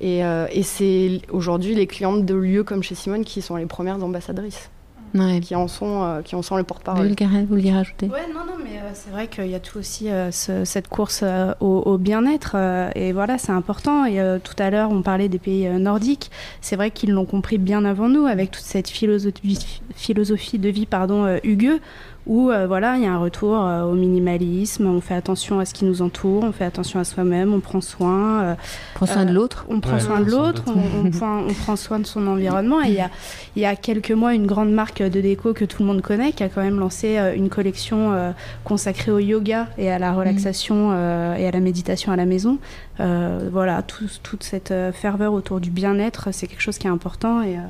Et, 0.00 0.24
euh, 0.24 0.46
et 0.50 0.62
c'est 0.62 1.22
aujourd'hui 1.30 1.74
les 1.74 1.86
clientes 1.86 2.24
de 2.24 2.34
lieux 2.34 2.64
comme 2.64 2.82
chez 2.82 2.94
Simone 2.94 3.24
qui 3.24 3.40
sont 3.42 3.56
les 3.56 3.66
premières 3.66 4.02
ambassadrices, 4.02 4.70
Ouais. 5.14 5.40
qui 5.40 5.54
en 5.54 5.68
sont, 5.68 6.02
euh, 6.02 6.22
qui 6.22 6.34
en 6.34 6.42
sont 6.42 6.56
le 6.56 6.62
porte-parole. 6.62 7.08
Vous 7.08 7.46
vouliez 7.46 7.72
rajouter? 7.72 8.06
Ouais, 8.06 8.26
non, 8.32 8.40
non, 8.46 8.58
mais 8.62 8.78
euh, 8.78 8.90
c'est 8.94 9.10
vrai 9.10 9.26
qu'il 9.28 9.46
y 9.48 9.54
a 9.54 9.60
tout 9.60 9.78
aussi 9.78 10.08
euh, 10.10 10.30
ce- 10.30 10.64
cette 10.64 10.88
course 10.88 11.20
euh, 11.22 11.52
au, 11.60 11.66
au 11.84 11.98
bien-être. 11.98 12.52
euh, 12.54 12.90
et 12.94 13.12
voilà, 13.12 13.38
c'est 13.38 13.52
important. 13.52 14.04
Et 14.04 14.20
euh, 14.20 14.38
tout 14.42 14.54
à 14.58 14.70
l'heure, 14.70 14.90
on 14.90 15.02
parlait 15.02 15.28
des 15.28 15.38
pays 15.38 15.66
euh, 15.66 15.78
nordiques. 15.78 16.30
C'est 16.60 16.76
vrai 16.76 16.90
qu'ils 16.90 17.10
l'ont 17.12 17.26
compris 17.26 17.58
bien 17.58 17.84
avant 17.84 18.08
nous, 18.08 18.26
avec 18.26 18.50
toute 18.50 18.64
cette 18.64 18.88
philosophie, 18.88 19.80
philosophie 19.96 20.58
de 20.58 20.68
vie 20.68 20.86
pardon, 20.86 21.24
euh, 21.24 21.38
hugueux, 21.44 21.80
où 22.26 22.50
euh, 22.50 22.66
voilà, 22.66 22.96
il 22.96 23.02
y 23.02 23.06
a 23.06 23.12
un 23.12 23.18
retour 23.18 23.56
euh, 23.60 23.82
au 23.82 23.94
minimalisme. 23.94 24.86
On 24.86 25.00
fait 25.00 25.14
attention 25.14 25.58
à 25.58 25.64
ce 25.64 25.74
qui 25.74 25.84
nous 25.84 26.02
entoure, 26.02 26.44
on 26.44 26.52
fait 26.52 26.64
attention 26.64 27.00
à 27.00 27.04
soi-même, 27.04 27.52
on 27.52 27.60
prend 27.60 27.80
soin. 27.80 28.42
euh, 28.42 28.54
Prends 28.94 29.06
soin 29.06 29.24
de 29.24 29.32
l'autre. 29.32 29.66
on 29.68 29.80
prend 29.80 29.94
Ouais, 29.94 30.00
soin 30.00 30.20
de 30.20 30.30
l'autre, 30.30 30.62
on, 30.68 31.06
on 31.06 31.10
prend, 31.10 31.38
on 31.40 31.52
prend 31.52 31.76
soin 31.76 31.98
de 31.98 32.06
son 32.06 32.26
environnement. 32.28 32.80
Et 32.82 32.88
il 32.88 32.94
y 32.94 33.00
a, 33.00 33.10
il 33.56 33.62
y 33.62 33.66
a 33.66 33.74
quelques 33.76 34.12
mois, 34.12 34.34
une 34.34 34.46
grande 34.46 34.70
marque 34.72 35.02
de 35.02 35.20
déco 35.20 35.52
que 35.52 35.64
tout 35.64 35.82
le 35.82 35.88
monde 35.88 36.00
connaît, 36.02 36.32
qui 36.32 36.42
a 36.44 36.48
quand 36.48 36.62
même 36.62 36.78
lancé 36.78 37.18
euh, 37.18 37.34
une 37.34 37.48
collection 37.48 38.12
euh, 38.12 38.30
consacrée 38.64 39.10
au 39.10 39.18
yoga 39.18 39.66
et 39.76 39.90
à 39.90 39.98
la 39.98 40.12
relaxation 40.12 40.90
euh, 40.92 41.34
et 41.36 41.46
à 41.46 41.50
la 41.50 41.60
méditation 41.60 42.12
à 42.12 42.16
la 42.16 42.24
maison. 42.26 42.58
Euh, 43.00 43.48
voilà, 43.50 43.82
tout- 43.82 44.04
toute 44.22 44.44
cette 44.44 44.72
ferveur 44.92 45.32
autour 45.32 45.60
du 45.60 45.70
bien-être, 45.70 46.28
c'est 46.32 46.46
quelque 46.46 46.60
chose 46.62 46.78
qui 46.78 46.86
est 46.86 46.90
important 46.90 47.42
et, 47.42 47.56
euh, 47.56 47.60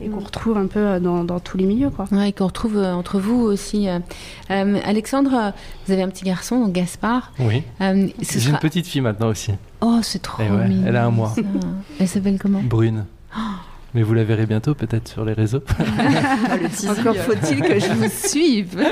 et 0.00 0.08
qu'on 0.08 0.20
retrouve 0.20 0.56
un 0.58 0.66
peu 0.66 0.80
euh, 0.80 1.00
dans, 1.00 1.24
dans 1.24 1.38
tous 1.40 1.56
les 1.56 1.64
milieux. 1.66 1.90
Quoi. 1.90 2.06
Ouais, 2.12 2.30
et 2.30 2.32
qu'on 2.32 2.46
retrouve 2.46 2.76
euh, 2.78 2.92
entre 2.94 3.18
vous 3.20 3.40
aussi. 3.42 3.88
euh. 3.88 4.00
Alexandre, 4.84 5.52
vous 5.86 5.92
avez 5.92 6.02
un 6.02 6.08
petit 6.08 6.24
garçon, 6.24 6.60
donc 6.60 6.72
Gaspard. 6.72 7.32
Oui. 7.38 7.62
Euh, 7.80 8.08
J'ai 8.20 8.40
sera- 8.40 8.52
une 8.52 8.58
petite 8.58 8.86
fille 8.86 9.00
maintenant 9.00 9.28
aussi, 9.28 9.52
Oh, 9.80 9.98
c'est 10.02 10.22
trop 10.22 10.42
ouais, 10.42 10.68
mignon. 10.68 10.84
elle 10.86 10.96
a 10.96 11.06
un 11.06 11.10
mois. 11.10 11.32
ça. 11.34 11.42
Elle 12.00 12.08
s'appelle 12.08 12.38
comment? 12.38 12.60
Brune. 12.62 13.04
Mais 13.94 14.02
vous 14.02 14.12
la 14.14 14.24
verrez 14.24 14.46
bientôt 14.46 14.74
peut-être 14.74 15.06
sur 15.06 15.24
les 15.24 15.34
réseaux. 15.34 15.62
Encore 16.88 17.14
faut-il 17.16 17.60
que 17.62 17.78
je 17.78 17.92
vous 17.92 18.08
suive, 18.28 18.84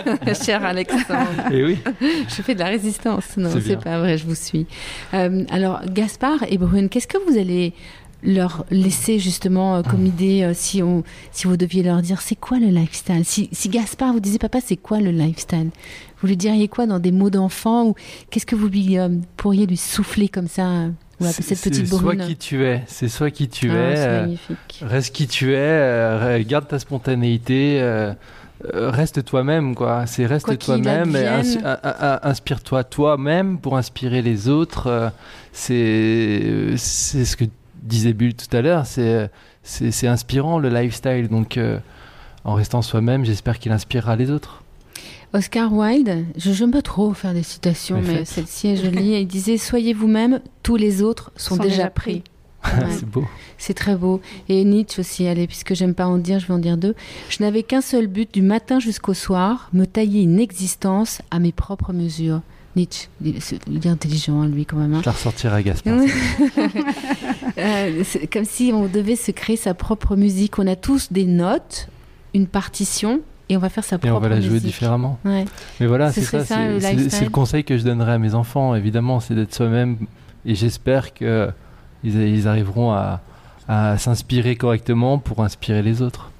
cher 0.44 0.64
Alexandre. 0.64 1.26
Et 1.50 1.64
oui. 1.64 1.78
Je 2.00 2.42
fais 2.42 2.54
de 2.54 2.60
la 2.60 2.66
résistance. 2.66 3.36
Non, 3.36 3.50
C'est 3.60 3.82
pas 3.82 3.98
vrai, 3.98 4.16
je 4.16 4.26
vous 4.26 4.34
suis. 4.36 4.66
Euh, 5.14 5.44
alors, 5.50 5.80
Gaspard 5.86 6.44
et 6.48 6.56
Brune, 6.58 6.88
qu'est-ce 6.88 7.08
que 7.08 7.18
vous 7.28 7.36
allez 7.36 7.72
leur 8.22 8.64
laisser 8.70 9.18
justement 9.18 9.76
euh, 9.76 9.82
comme 9.82 10.06
idée 10.06 10.42
euh, 10.42 10.52
si, 10.54 10.82
on, 10.82 11.02
si 11.32 11.46
vous 11.46 11.56
deviez 11.56 11.82
leur 11.82 12.02
dire 12.02 12.20
c'est 12.20 12.36
quoi 12.36 12.58
le 12.58 12.66
lifestyle? 12.68 13.24
Si, 13.24 13.48
si 13.52 13.68
Gaspard 13.68 14.12
vous 14.12 14.20
disait 14.20 14.38
papa 14.38 14.58
c'est 14.64 14.76
quoi 14.76 15.00
le 15.00 15.10
lifestyle? 15.10 15.70
Vous 16.20 16.28
lui 16.28 16.36
diriez 16.36 16.68
quoi 16.68 16.86
dans 16.86 17.00
des 17.00 17.10
mots 17.12 17.30
d'enfant 17.30 17.86
ou 17.88 17.94
qu'est-ce 18.30 18.46
que 18.46 18.54
vous 18.54 18.68
lui, 18.68 18.98
euh, 18.98 19.08
pourriez 19.36 19.66
lui 19.66 19.76
souffler 19.76 20.28
comme 20.28 20.48
ça 20.48 20.86
cette 21.20 21.60
petite 21.60 21.86
soit 21.86 22.00
Brune? 22.00 22.26
qui 22.26 22.36
tu 22.36 22.64
es, 22.64 22.82
c'est 22.86 23.08
soit 23.08 23.30
qui 23.30 23.48
tu 23.48 23.70
Ah, 23.70 23.74
es. 23.90 23.96
c'est 23.96 24.02
euh, 24.06 24.20
magnifique. 24.22 24.80
Reste 24.82 25.14
qui 25.14 25.26
tu 25.28 25.52
es, 25.52 25.56
euh, 25.56 26.42
garde 26.44 26.66
ta 26.66 26.78
spontanéité, 26.78 27.78
euh, 27.80 28.12
reste 28.74 29.24
toi-même, 29.24 29.74
quoi. 29.74 30.06
C'est 30.06 30.26
reste 30.26 30.58
toi-même 30.58 31.16
inspire-toi 32.22 32.84
toi-même 32.84 33.58
pour 33.58 33.76
inspirer 33.76 34.22
les 34.22 34.48
autres. 34.48 35.12
c'est 35.52 36.74
c'est 36.76 37.24
ce 37.24 37.36
que 37.36 37.44
disait 37.82 38.12
Bull 38.12 38.34
tout 38.34 38.54
à 38.56 38.62
l'heure. 38.62 38.86
C'est 38.86 39.30
c'est 39.62 39.90
c'est 39.90 40.06
inspirant 40.08 40.58
le 40.58 40.68
lifestyle. 40.68 41.28
Donc 41.28 41.56
euh, 41.56 41.78
en 42.44 42.54
restant 42.54 42.82
soi-même, 42.82 43.24
j'espère 43.24 43.58
qu'il 43.58 43.72
inspirera 43.72 44.16
les 44.16 44.30
autres. 44.30 44.62
Oscar 45.34 45.72
Wilde, 45.72 46.26
je 46.36 46.50
n'aime 46.62 46.72
pas 46.72 46.82
trop 46.82 47.14
faire 47.14 47.32
des 47.32 47.42
citations, 47.42 48.02
Mais 48.04 48.24
celle-ci 48.26 48.68
est 48.68 48.76
jolie. 48.76 49.12
Il 49.20 49.26
disait 49.26 49.56
Soyez 49.56 49.94
vous-même, 49.94 50.40
tous 50.62 50.76
les 50.76 51.02
autres 51.02 51.32
sont, 51.36 51.56
Sont 51.56 51.62
déjà, 51.62 51.76
déjà 51.76 51.90
pris. 51.90 52.20
pris. 52.20 52.24
Ouais. 52.78 52.90
c'est 52.90 53.06
beau. 53.08 53.24
C'est 53.58 53.74
très 53.74 53.96
beau. 53.96 54.20
Et 54.48 54.62
Nietzsche 54.64 55.00
aussi, 55.00 55.26
allez, 55.26 55.48
puisque 55.48 55.74
j'aime 55.74 55.94
pas 55.94 56.06
en 56.06 56.18
dire, 56.18 56.38
je 56.38 56.46
vais 56.46 56.54
en 56.54 56.58
dire 56.60 56.76
deux. 56.76 56.94
Je 57.28 57.42
n'avais 57.42 57.64
qu'un 57.64 57.80
seul 57.80 58.06
but 58.06 58.32
du 58.32 58.40
matin 58.40 58.78
jusqu'au 58.78 59.14
soir, 59.14 59.68
me 59.72 59.84
tailler 59.84 60.22
une 60.22 60.38
existence 60.38 61.22
à 61.32 61.40
mes 61.40 61.50
propres 61.50 61.92
mesures. 61.92 62.40
Nietzsche, 62.74 63.08
il 63.22 63.36
est, 63.36 63.86
intelligent, 63.86 64.40
hein, 64.40 64.48
lui, 64.48 64.64
quand 64.64 64.76
même. 64.78 64.94
hein. 64.94 65.00
Je 65.02 65.06
la 65.06 65.12
ressortirai 65.12 65.56
à 65.56 65.62
Gaspard. 65.62 65.98
Euh, 67.58 68.02
comme 68.32 68.44
si 68.46 68.72
on 68.74 68.86
devait 68.86 69.16
se 69.16 69.30
créer 69.30 69.56
sa 69.56 69.74
propre 69.74 70.16
musique. 70.16 70.58
On 70.58 70.66
a 70.66 70.74
tous 70.76 71.12
des 71.12 71.26
notes, 71.26 71.88
une 72.34 72.46
partition, 72.46 73.20
et 73.50 73.56
on 73.56 73.60
va 73.60 73.68
faire 73.68 73.84
sa 73.84 73.96
Et 73.96 73.98
propre 73.98 74.16
on 74.16 74.20
va 74.20 74.28
la 74.30 74.40
jouer 74.40 74.52
musique. 74.54 74.66
différemment. 74.68 75.18
Ouais. 75.24 75.44
Mais 75.80 75.86
voilà, 75.86 76.10
Ce 76.12 76.22
c'est 76.22 76.44
ça. 76.44 76.56
c'est- 76.80 77.24
le 77.24 77.30
conseil 77.30 77.62
que 77.64 77.76
je 77.76 77.84
donnerais 77.84 78.12
à 78.12 78.18
mes 78.18 78.34
enfants, 78.34 78.74
évidemment, 78.74 79.20
c'est 79.20 79.34
d'être 79.34 79.54
soi-même. 79.54 79.98
Et 80.46 80.54
j'espère 80.54 81.12
que 81.12 81.50
ils, 82.02 82.16
ils 82.16 82.48
arriveront 82.48 82.92
à, 82.92 83.20
à 83.68 83.98
s'inspirer 83.98 84.56
correctement 84.56 85.18
pour 85.18 85.44
inspirer 85.44 85.82
les 85.82 86.00
autres. 86.02 86.30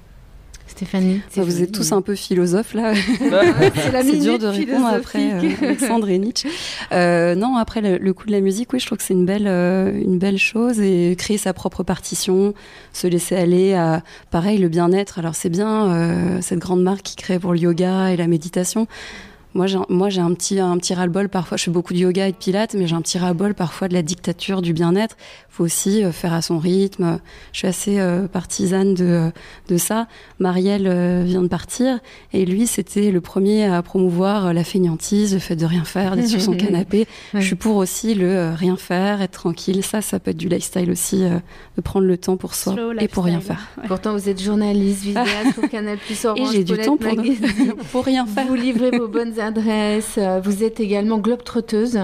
Stéphanie, 0.73 1.21
Enfin, 1.27 1.43
vous 1.43 1.61
êtes 1.61 1.71
tous 1.71 1.91
un 1.91 2.01
peu 2.01 2.15
philosophes 2.15 2.73
là. 2.73 2.95
C'est 3.75 3.91
la 3.91 4.03
c'est 4.03 4.17
dur 4.17 4.39
de 4.39 4.47
répondre 4.47 4.87
après 4.87 5.33
euh, 5.33 5.51
Alexandre 5.61 6.09
et 6.09 6.17
Nietzsche. 6.17 6.49
Euh, 6.91 7.35
non, 7.35 7.57
après 7.57 7.79
le, 7.81 7.97
le 7.97 8.13
coup 8.13 8.25
de 8.25 8.31
la 8.31 8.41
musique, 8.41 8.73
oui, 8.73 8.79
je 8.79 8.87
trouve 8.87 8.97
que 8.97 9.03
c'est 9.03 9.13
une 9.13 9.25
belle, 9.25 9.45
euh, 9.45 9.91
une 9.93 10.17
belle 10.17 10.39
chose 10.39 10.79
et 10.79 11.15
créer 11.15 11.37
sa 11.37 11.53
propre 11.53 11.83
partition, 11.83 12.55
se 12.91 13.05
laisser 13.05 13.35
aller 13.35 13.75
à, 13.75 14.01
pareil, 14.31 14.57
le 14.57 14.67
bien-être. 14.67 15.19
Alors 15.19 15.35
c'est 15.35 15.49
bien 15.49 15.91
euh, 15.91 16.41
cette 16.41 16.59
grande 16.59 16.81
marque 16.81 17.03
qui 17.03 17.15
crée 17.15 17.37
pour 17.37 17.53
le 17.53 17.59
yoga 17.59 18.11
et 18.11 18.17
la 18.17 18.25
méditation. 18.25 18.87
Moi, 19.53 19.67
j'ai, 19.67 19.77
moi, 19.89 20.09
j'ai 20.09 20.21
un 20.21 20.33
petit, 20.33 20.59
un 20.59 20.77
petit 20.77 20.93
ras-le-bol 20.93 21.29
parfois. 21.29 21.57
Je 21.57 21.63
fais 21.63 21.71
beaucoup 21.71 21.93
de 21.93 21.99
yoga 21.99 22.27
et 22.27 22.31
de 22.31 22.37
pilates, 22.37 22.73
mais 22.73 22.87
j'ai 22.87 22.95
un 22.95 23.01
petit 23.01 23.17
ras-le-bol 23.17 23.53
parfois 23.53 23.87
de 23.87 23.93
la 23.93 24.01
dictature 24.01 24.61
du 24.61 24.73
bien-être. 24.73 25.15
Faut 25.49 25.63
aussi 25.63 26.03
euh, 26.03 26.11
faire 26.11 26.33
à 26.33 26.41
son 26.41 26.57
rythme. 26.57 27.19
Je 27.51 27.59
suis 27.59 27.67
assez 27.67 27.99
euh, 27.99 28.27
partisane 28.27 28.93
de, 28.93 29.31
de 29.67 29.77
ça. 29.77 30.07
Marielle 30.39 30.87
euh, 30.87 31.23
vient 31.25 31.43
de 31.43 31.47
partir 31.47 31.99
et 32.31 32.45
lui, 32.45 32.67
c'était 32.67 33.11
le 33.11 33.21
premier 33.21 33.65
à 33.65 33.81
promouvoir 33.81 34.47
euh, 34.47 34.53
la 34.53 34.63
fainéantise, 34.63 35.33
le 35.33 35.39
fait 35.39 35.55
de 35.55 35.65
rien 35.65 35.83
faire, 35.83 36.15
d'être 36.15 36.27
sur 36.27 36.41
son 36.41 36.53
canapé. 36.57 37.07
Ouais. 37.33 37.41
Je 37.41 37.45
suis 37.45 37.55
pour 37.55 37.75
aussi 37.77 38.15
le 38.15 38.27
euh, 38.27 38.55
rien 38.55 38.75
faire, 38.75 39.21
être 39.21 39.31
tranquille. 39.31 39.83
Ça, 39.83 40.01
ça 40.01 40.19
peut 40.19 40.31
être 40.31 40.37
du 40.37 40.49
lifestyle 40.49 40.89
aussi, 40.89 41.23
euh, 41.23 41.37
de 41.77 41.81
prendre 41.81 42.07
le 42.07 42.17
temps 42.17 42.37
pour 42.37 42.55
soi 42.55 42.73
Slow 42.73 42.93
et 42.99 43.07
pour 43.07 43.25
rien 43.25 43.39
faire. 43.39 43.69
Pourtant, 43.87 44.13
vous 44.13 44.29
êtes 44.29 44.41
journaliste, 44.41 45.01
vidéaste 45.03 45.53
pour 45.55 45.69
Canal 45.69 45.97
Plus 45.97 46.25
Orange, 46.25 46.49
Et 46.49 46.57
j'ai 46.57 46.63
du 46.63 46.77
temps 46.77 46.97
pour, 46.97 47.11
pour 47.91 48.05
rien 48.05 48.25
faire. 48.25 48.47
Vous 48.47 48.55
livrez 48.55 48.91
vos 48.91 49.07
bonnes 49.07 49.39
adresses. 49.43 50.17
Vous 50.43 50.63
êtes 50.63 50.79
également 50.79 51.19
globe-trotteuse. 51.19 51.99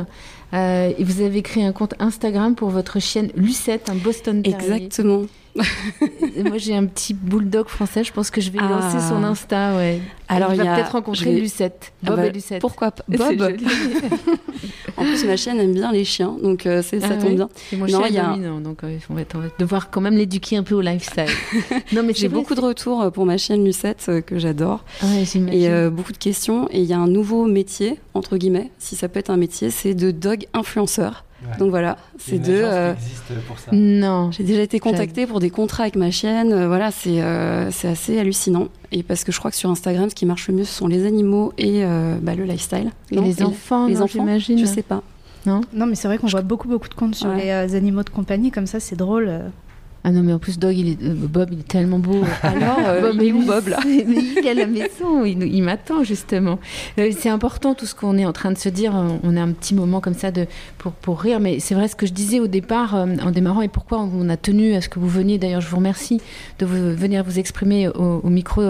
euh, 0.54 0.91
et 0.97 1.04
vous 1.04 1.21
avez 1.21 1.41
créé 1.41 1.63
un 1.63 1.71
compte 1.71 1.93
Instagram 1.99 2.56
pour 2.56 2.69
votre 2.69 2.99
chienne 2.99 3.30
Lucette, 3.36 3.89
un 3.89 3.95
Boston 3.95 4.41
Terrier. 4.41 4.86
Exactement. 4.86 5.23
Moi, 6.43 6.57
j'ai 6.57 6.75
un 6.75 6.85
petit 6.85 7.13
bulldog 7.13 7.67
français. 7.67 8.03
Je 8.03 8.12
pense 8.13 8.29
que 8.31 8.39
je 8.41 8.51
vais 8.51 8.59
Ah. 8.62 8.69
lancer 8.69 8.99
son 9.07 9.23
Insta. 9.23 9.75
Ouais. 9.75 10.01
Alors, 10.27 10.53
il 10.53 10.62
va 10.62 10.73
a- 10.73 10.75
peut-être 10.75 10.91
rencontrer 10.93 11.33
vais- 11.33 11.39
Lucette. 11.41 11.91
Ah 12.03 12.09
Bob 12.12 12.15
bah, 12.17 12.25
et 12.27 12.31
Lucette. 12.31 12.62
Pourquoi 12.62 12.91
pas 12.91 13.03
Bob. 13.09 13.41
En 14.97 15.03
plus, 15.03 15.23
ma 15.25 15.38
chienne 15.38 15.59
aime 15.59 15.73
bien 15.73 15.93
les 15.93 16.03
chiens, 16.03 16.35
donc 16.43 16.65
euh, 16.65 16.81
c'est- 16.83 16.99
ça 16.99 17.07
Ah 17.12 17.15
tombe 17.15 17.33
bien. 17.35 17.47
Et 17.71 17.77
mon 17.77 17.85
Non, 17.85 17.99
chien 17.99 18.07
il 18.09 18.13
y 18.15 18.17
a 18.17 18.25
dominant, 18.31 18.59
donc 18.59 18.83
euh, 18.83 18.97
on, 19.09 19.13
va, 19.13 19.21
on 19.33 19.39
va 19.39 19.47
devoir 19.57 19.89
quand 19.89 20.01
même 20.01 20.17
l'éduquer 20.17 20.57
un 20.57 20.63
peu 20.63 20.75
au 20.75 20.81
lifestyle. 20.81 21.23
non, 21.93 22.03
mais 22.03 22.13
J'ai 22.13 22.27
vrai, 22.27 22.38
beaucoup 22.38 22.53
de 22.53 22.59
retours 22.59 23.01
euh, 23.03 23.09
pour 23.09 23.25
ma 23.25 23.38
chienne 23.38 23.63
Lucette 23.63 24.05
euh, 24.09 24.19
que 24.19 24.38
j'adore. 24.39 24.83
Ouais. 25.01 25.23
Et 25.53 25.89
beaucoup 25.89 26.12
de 26.12 26.17
questions. 26.17 26.67
Et 26.71 26.79
il 26.81 26.85
y 26.85 26.91
a 26.93 26.99
un 26.99 27.07
nouveau 27.07 27.45
métier, 27.45 27.97
entre 28.13 28.35
guillemets, 28.35 28.71
si 28.77 28.97
ça 28.97 29.07
peut 29.07 29.19
être 29.19 29.29
un 29.29 29.38
métier, 29.38 29.69
c'est 29.69 29.93
de 29.93 30.12
dog 30.12 30.45
influenceur. 30.53 31.23
Ouais. 31.41 31.58
Donc 31.58 31.69
voilà, 31.69 31.97
c'est 32.17 32.36
une 32.36 32.41
de. 32.41 32.54
agence 32.54 32.69
qui 32.69 32.75
euh, 32.75 32.93
existe 32.93 33.47
pour 33.47 33.60
ça. 33.60 33.71
Non. 33.71 34.32
J'ai 34.32 34.43
déjà 34.43 34.62
été 34.62 34.80
contactée 34.80 35.25
pour 35.25 35.39
des 35.39 35.49
contrats 35.49 35.84
avec 35.84 35.95
ma 35.95 36.12
chienne. 36.12 36.52
Euh, 36.52 36.67
voilà, 36.67 36.91
c'est 36.91 37.21
euh, 37.21 37.71
c'est 37.71 37.88
assez 37.88 38.19
hallucinant. 38.19 38.67
Et 38.91 39.04
parce 39.04 39.23
que 39.23 39.32
je 39.32 39.39
crois 39.39 39.49
que 39.52 39.58
sur 39.58 39.69
Instagram, 39.69 40.10
ce 40.10 40.15
qui 40.15 40.25
marche 40.25 40.47
le 40.49 40.56
mieux, 40.56 40.63
ce 40.65 40.73
sont 40.73 40.88
les 40.88 41.06
animaux 41.06 41.54
et 41.58 41.84
euh, 41.86 42.17
bah, 42.21 42.36
le 42.36 42.43
lifestyle. 42.43 42.91
Et 43.12 43.15
Non 43.15 43.21
les 43.23 43.41
enfants, 43.43 43.88
les 43.88 43.93
non, 43.95 44.02
enfants, 44.02 44.19
j'imagine. 44.19 44.58
je 44.58 44.65
sais 44.65 44.82
pas. 44.84 45.02
Non? 45.45 45.62
Non, 45.73 45.86
mais 45.86 45.95
c'est 45.95 46.08
vrai 46.10 46.17
qu'on 46.17 46.28
voit 46.28 46.41
beaucoup, 46.41 46.67
beaucoup 46.67 46.89
de 46.89 46.93
comptes 46.93 47.15
sur 47.15 47.30
Ouais. 47.30 47.43
les 47.43 47.49
euh, 47.52 47.78
animaux 47.78 48.04
de 48.04 48.10
compagnie, 48.10 48.52
comme 48.52 48.67
ça, 48.67 48.80
c'est 48.82 48.97
drôle. 48.97 49.32
Ah 50.03 50.12
non, 50.12 50.23
mais 50.23 50.31
en 50.31 50.39
plus, 50.39 50.57
Dog, 50.57 50.77
il 50.77 50.89
est, 50.91 51.03
euh, 51.03 51.13
Bob, 51.13 51.49
il 51.51 51.59
est 51.59 51.67
tellement 51.67 51.99
beau. 51.99 52.21
Alors, 52.43 52.79
euh, 52.88 53.12
il 53.15 53.23
est 53.23 53.31
où, 53.33 53.43
Bob, 53.45 53.67
là 53.67 53.79
Mais 53.85 54.03
il 54.05 54.38
est 54.45 54.49
à 54.49 54.53
la 54.53 54.65
maison, 54.65 55.25
il, 55.25 55.43
il 55.43 55.62
m'attend 55.62 56.03
justement. 56.05 56.57
Euh, 56.97 57.12
c'est 57.17 57.27
important 57.29 57.73
tout 57.75 57.85
ce 57.85 57.93
qu'on 57.95 58.17
est 58.17 58.25
en 58.25 58.31
train 58.31 58.51
de 58.51 58.57
se 58.57 58.69
dire. 58.69 58.93
On 59.23 59.35
a 59.35 59.41
un 59.41 59.51
petit 59.51 59.75
moment 59.75 59.99
comme 59.99 60.13
ça 60.13 60.31
de, 60.31 60.45
pour, 60.77 60.93
pour 60.93 61.19
rire, 61.19 61.39
mais 61.41 61.59
c'est 61.59 61.75
vrai 61.75 61.88
ce 61.89 61.95
que 61.97 62.05
je 62.05 62.13
disais 62.13 62.39
au 62.39 62.47
départ 62.47 62.93
en 62.95 63.31
démarrant 63.31 63.62
et 63.62 63.67
pourquoi 63.67 63.99
on 63.99 64.29
a 64.29 64.38
tenu 64.38 64.73
à 64.73 64.81
ce 64.81 64.88
que 64.88 64.99
vous 64.99 65.09
veniez. 65.09 65.38
D'ailleurs, 65.38 65.62
je 65.62 65.67
vous 65.69 65.77
remercie 65.77 66.21
de 66.59 66.65
vous- 66.65 66.95
venir 66.95 67.23
vous 67.25 67.38
exprimer 67.38 67.89
au, 67.89 68.21
au 68.23 68.29
micro 68.29 68.62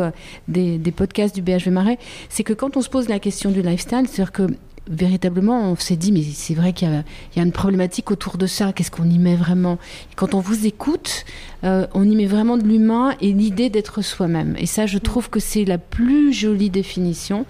des, 0.48 0.78
des 0.80 0.92
podcasts 0.92 1.36
du 1.36 1.42
BHV 1.44 1.70
Marais. 1.70 2.00
C'est 2.30 2.44
que 2.44 2.54
quand 2.54 2.76
on 2.76 2.82
se 2.82 2.90
pose 2.90 3.08
la 3.08 3.20
question 3.20 3.52
du 3.52 3.62
lifestyle, 3.62 4.06
c'est-à-dire 4.08 4.32
que 4.32 4.48
véritablement, 4.88 5.72
on 5.72 5.76
s'est 5.76 5.96
dit, 5.96 6.12
mais 6.12 6.24
c'est 6.24 6.54
vrai 6.54 6.74
qu'il 6.74 6.88
y, 6.90 7.38
y 7.38 7.42
a 7.42 7.44
une 7.44 7.52
problématique 7.52 8.12
autour 8.12 8.38
de 8.38 8.48
ça. 8.48 8.74
Qu'est-ce 8.74 8.92
qu'on 8.92 9.10
y 9.10 9.18
met 9.18 9.36
vraiment? 9.36 9.78
Et 10.12 10.16
Quand 10.16 10.34
on 10.34 10.40
vous 10.40 10.66
écoute, 10.66 11.26
euh, 11.64 11.88
on 11.94 12.10
y 12.10 12.16
met 12.16 12.26
vraiment 12.26 12.58
de 12.58 12.64
l'humain 12.64 13.16
et 13.22 13.34
l'idée 13.34 13.70
d'être 13.70 14.02
soi-même. 14.02 14.56
Et 14.58 14.66
ça, 14.66 14.86
je 14.86 14.98
trouve 14.98 15.30
que 15.30 15.40
c'est 15.40 15.66
la 15.66 15.78
plus 15.78 16.34
jolie 16.34 16.70
définition. 16.70 17.46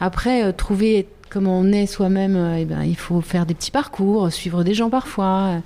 Après, 0.00 0.44
euh, 0.44 0.52
trouver 0.52 1.06
comment 1.28 1.58
on 1.58 1.72
est 1.72 1.86
soi-même, 1.86 2.36
euh, 2.36 2.56
eh 2.58 2.64
ben, 2.64 2.82
il 2.82 2.96
faut 2.96 3.20
faire 3.20 3.46
des 3.46 3.54
petits 3.54 3.70
parcours, 3.70 4.32
suivre 4.32 4.64
des 4.64 4.74
gens 4.74 4.90
parfois, 4.90 5.60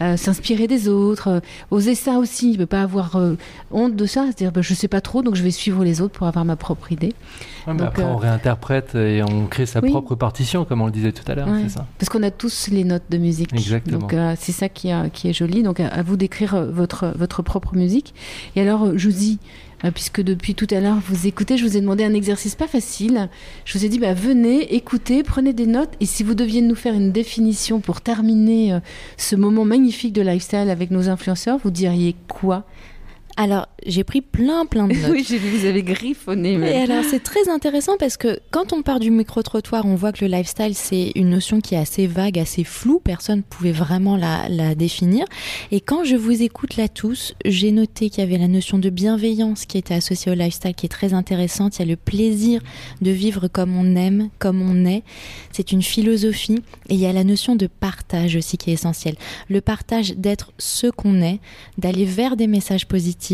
euh, 0.00 0.16
s'inspirer 0.16 0.66
des 0.66 0.88
autres, 0.88 1.28
euh, 1.28 1.40
oser 1.70 1.94
ça 1.94 2.18
aussi. 2.18 2.56
Ne 2.58 2.64
pas 2.64 2.82
avoir 2.82 3.18
honte 3.70 3.96
de 3.96 4.06
ça, 4.06 4.24
c'est-à-dire 4.24 4.52
ben, 4.52 4.62
je 4.62 4.72
ne 4.72 4.76
sais 4.76 4.88
pas 4.88 5.00
trop, 5.00 5.22
donc 5.22 5.34
je 5.34 5.42
vais 5.42 5.50
suivre 5.50 5.84
les 5.84 6.00
autres 6.00 6.12
pour 6.12 6.26
avoir 6.26 6.44
ma 6.44 6.56
propre 6.56 6.92
idée. 6.92 7.14
Ouais, 7.66 7.72
mais 7.72 7.78
Donc, 7.80 7.88
après, 7.88 8.02
euh, 8.02 8.06
on 8.08 8.16
réinterprète 8.16 8.94
et 8.94 9.22
on 9.22 9.46
crée 9.46 9.66
sa 9.66 9.80
oui. 9.80 9.90
propre 9.90 10.14
partition, 10.14 10.64
comme 10.64 10.80
on 10.82 10.86
le 10.86 10.92
disait 10.92 11.12
tout 11.12 11.24
à 11.30 11.34
l'heure, 11.34 11.48
Ouais. 11.48 11.62
c'est 11.64 11.70
ça. 11.78 11.86
Parce 11.98 12.08
qu'on 12.08 12.22
a 12.22 12.30
tous 12.30 12.68
les 12.70 12.84
notes 12.84 13.02
de 13.10 13.18
musique. 13.18 13.52
Exactement. 13.52 13.98
Donc 13.98 14.12
euh, 14.14 14.34
c'est 14.38 14.52
ça 14.52 14.68
qui, 14.68 14.90
a- 14.90 15.08
qui 15.10 15.28
est 15.28 15.32
joli. 15.32 15.62
Donc 15.62 15.80
à, 15.80 15.88
à 15.88 16.02
vous 16.02 16.16
d'écrire 16.16 16.54
euh, 16.54 16.70
votre, 16.70 17.12
votre 17.16 17.42
propre 17.42 17.74
musique. 17.74 18.14
Et 18.54 18.60
alors, 18.60 18.84
euh, 18.84 18.92
je 18.96 19.08
vous 19.08 19.16
dis, 19.16 19.38
euh, 19.84 19.90
puisque 19.90 20.22
depuis 20.22 20.54
tout 20.54 20.66
à 20.70 20.80
l'heure 20.80 20.96
vous 21.08 21.26
écoutez, 21.26 21.56
je 21.58 21.64
vous 21.66 21.76
ai 21.76 21.80
demandé 21.80 22.04
un 22.04 22.14
exercice 22.14 22.54
pas 22.54 22.66
facile. 22.68 23.28
Je 23.64 23.76
vous 23.78 23.84
ai 23.84 23.88
dit, 23.88 23.98
bah, 23.98 24.14
venez, 24.14 24.74
écoutez, 24.74 25.22
prenez 25.22 25.52
des 25.52 25.66
notes. 25.66 25.90
Et 26.00 26.06
si 26.06 26.22
vous 26.22 26.34
deviez 26.34 26.62
nous 26.62 26.74
faire 26.76 26.94
une 26.94 27.10
définition 27.12 27.80
pour 27.80 28.00
terminer 28.00 28.74
euh, 28.74 28.80
ce 29.16 29.34
moment 29.36 29.64
magnifique 29.64 30.12
de 30.12 30.22
lifestyle 30.22 30.70
avec 30.70 30.90
nos 30.90 31.08
influenceurs, 31.08 31.58
vous 31.62 31.70
diriez 31.70 32.14
quoi? 32.28 32.64
Alors, 33.38 33.68
j'ai 33.84 34.02
pris 34.02 34.22
plein, 34.22 34.64
plein 34.64 34.88
de 34.88 34.94
notes. 35.02 35.10
Oui, 35.12 35.24
j'ai 35.28 35.36
vu, 35.36 35.58
vous 35.58 35.66
avez 35.66 35.82
griffonné. 35.82 36.56
même. 36.56 36.72
Et 36.72 36.90
alors, 36.90 37.04
c'est 37.04 37.22
très 37.22 37.48
intéressant 37.50 37.96
parce 37.98 38.16
que 38.16 38.38
quand 38.50 38.72
on 38.72 38.80
part 38.82 38.98
du 38.98 39.10
micro-trottoir, 39.10 39.84
on 39.84 39.94
voit 39.94 40.12
que 40.12 40.24
le 40.24 40.30
lifestyle, 40.30 40.74
c'est 40.74 41.12
une 41.14 41.28
notion 41.28 41.60
qui 41.60 41.74
est 41.74 41.78
assez 41.78 42.06
vague, 42.06 42.38
assez 42.38 42.64
floue. 42.64 42.98
Personne 42.98 43.38
ne 43.38 43.42
pouvait 43.42 43.72
vraiment 43.72 44.16
la, 44.16 44.48
la 44.48 44.74
définir. 44.74 45.26
Et 45.70 45.82
quand 45.82 46.02
je 46.04 46.16
vous 46.16 46.42
écoute 46.42 46.76
là 46.76 46.88
tous, 46.88 47.34
j'ai 47.44 47.72
noté 47.72 48.08
qu'il 48.08 48.24
y 48.24 48.26
avait 48.26 48.38
la 48.38 48.48
notion 48.48 48.78
de 48.78 48.88
bienveillance 48.88 49.66
qui 49.66 49.76
était 49.76 49.94
associée 49.94 50.32
au 50.32 50.34
lifestyle, 50.34 50.74
qui 50.74 50.86
est 50.86 50.90
très 50.90 51.12
intéressante. 51.12 51.76
Il 51.76 51.80
y 51.80 51.84
a 51.84 51.88
le 51.88 51.96
plaisir 51.96 52.62
de 53.02 53.10
vivre 53.10 53.48
comme 53.48 53.76
on 53.76 53.96
aime, 53.96 54.30
comme 54.38 54.62
on 54.62 54.86
est. 54.86 55.02
C'est 55.52 55.72
une 55.72 55.82
philosophie. 55.82 56.62
Et 56.88 56.94
il 56.94 57.00
y 57.00 57.06
a 57.06 57.12
la 57.12 57.24
notion 57.24 57.54
de 57.54 57.66
partage 57.66 58.34
aussi 58.36 58.56
qui 58.56 58.70
est 58.70 58.74
essentielle. 58.74 59.16
Le 59.50 59.60
partage 59.60 60.14
d'être 60.16 60.52
ce 60.56 60.86
qu'on 60.86 61.20
est, 61.20 61.38
d'aller 61.76 62.06
vers 62.06 62.36
des 62.36 62.46
messages 62.46 62.86
positifs, 62.86 63.25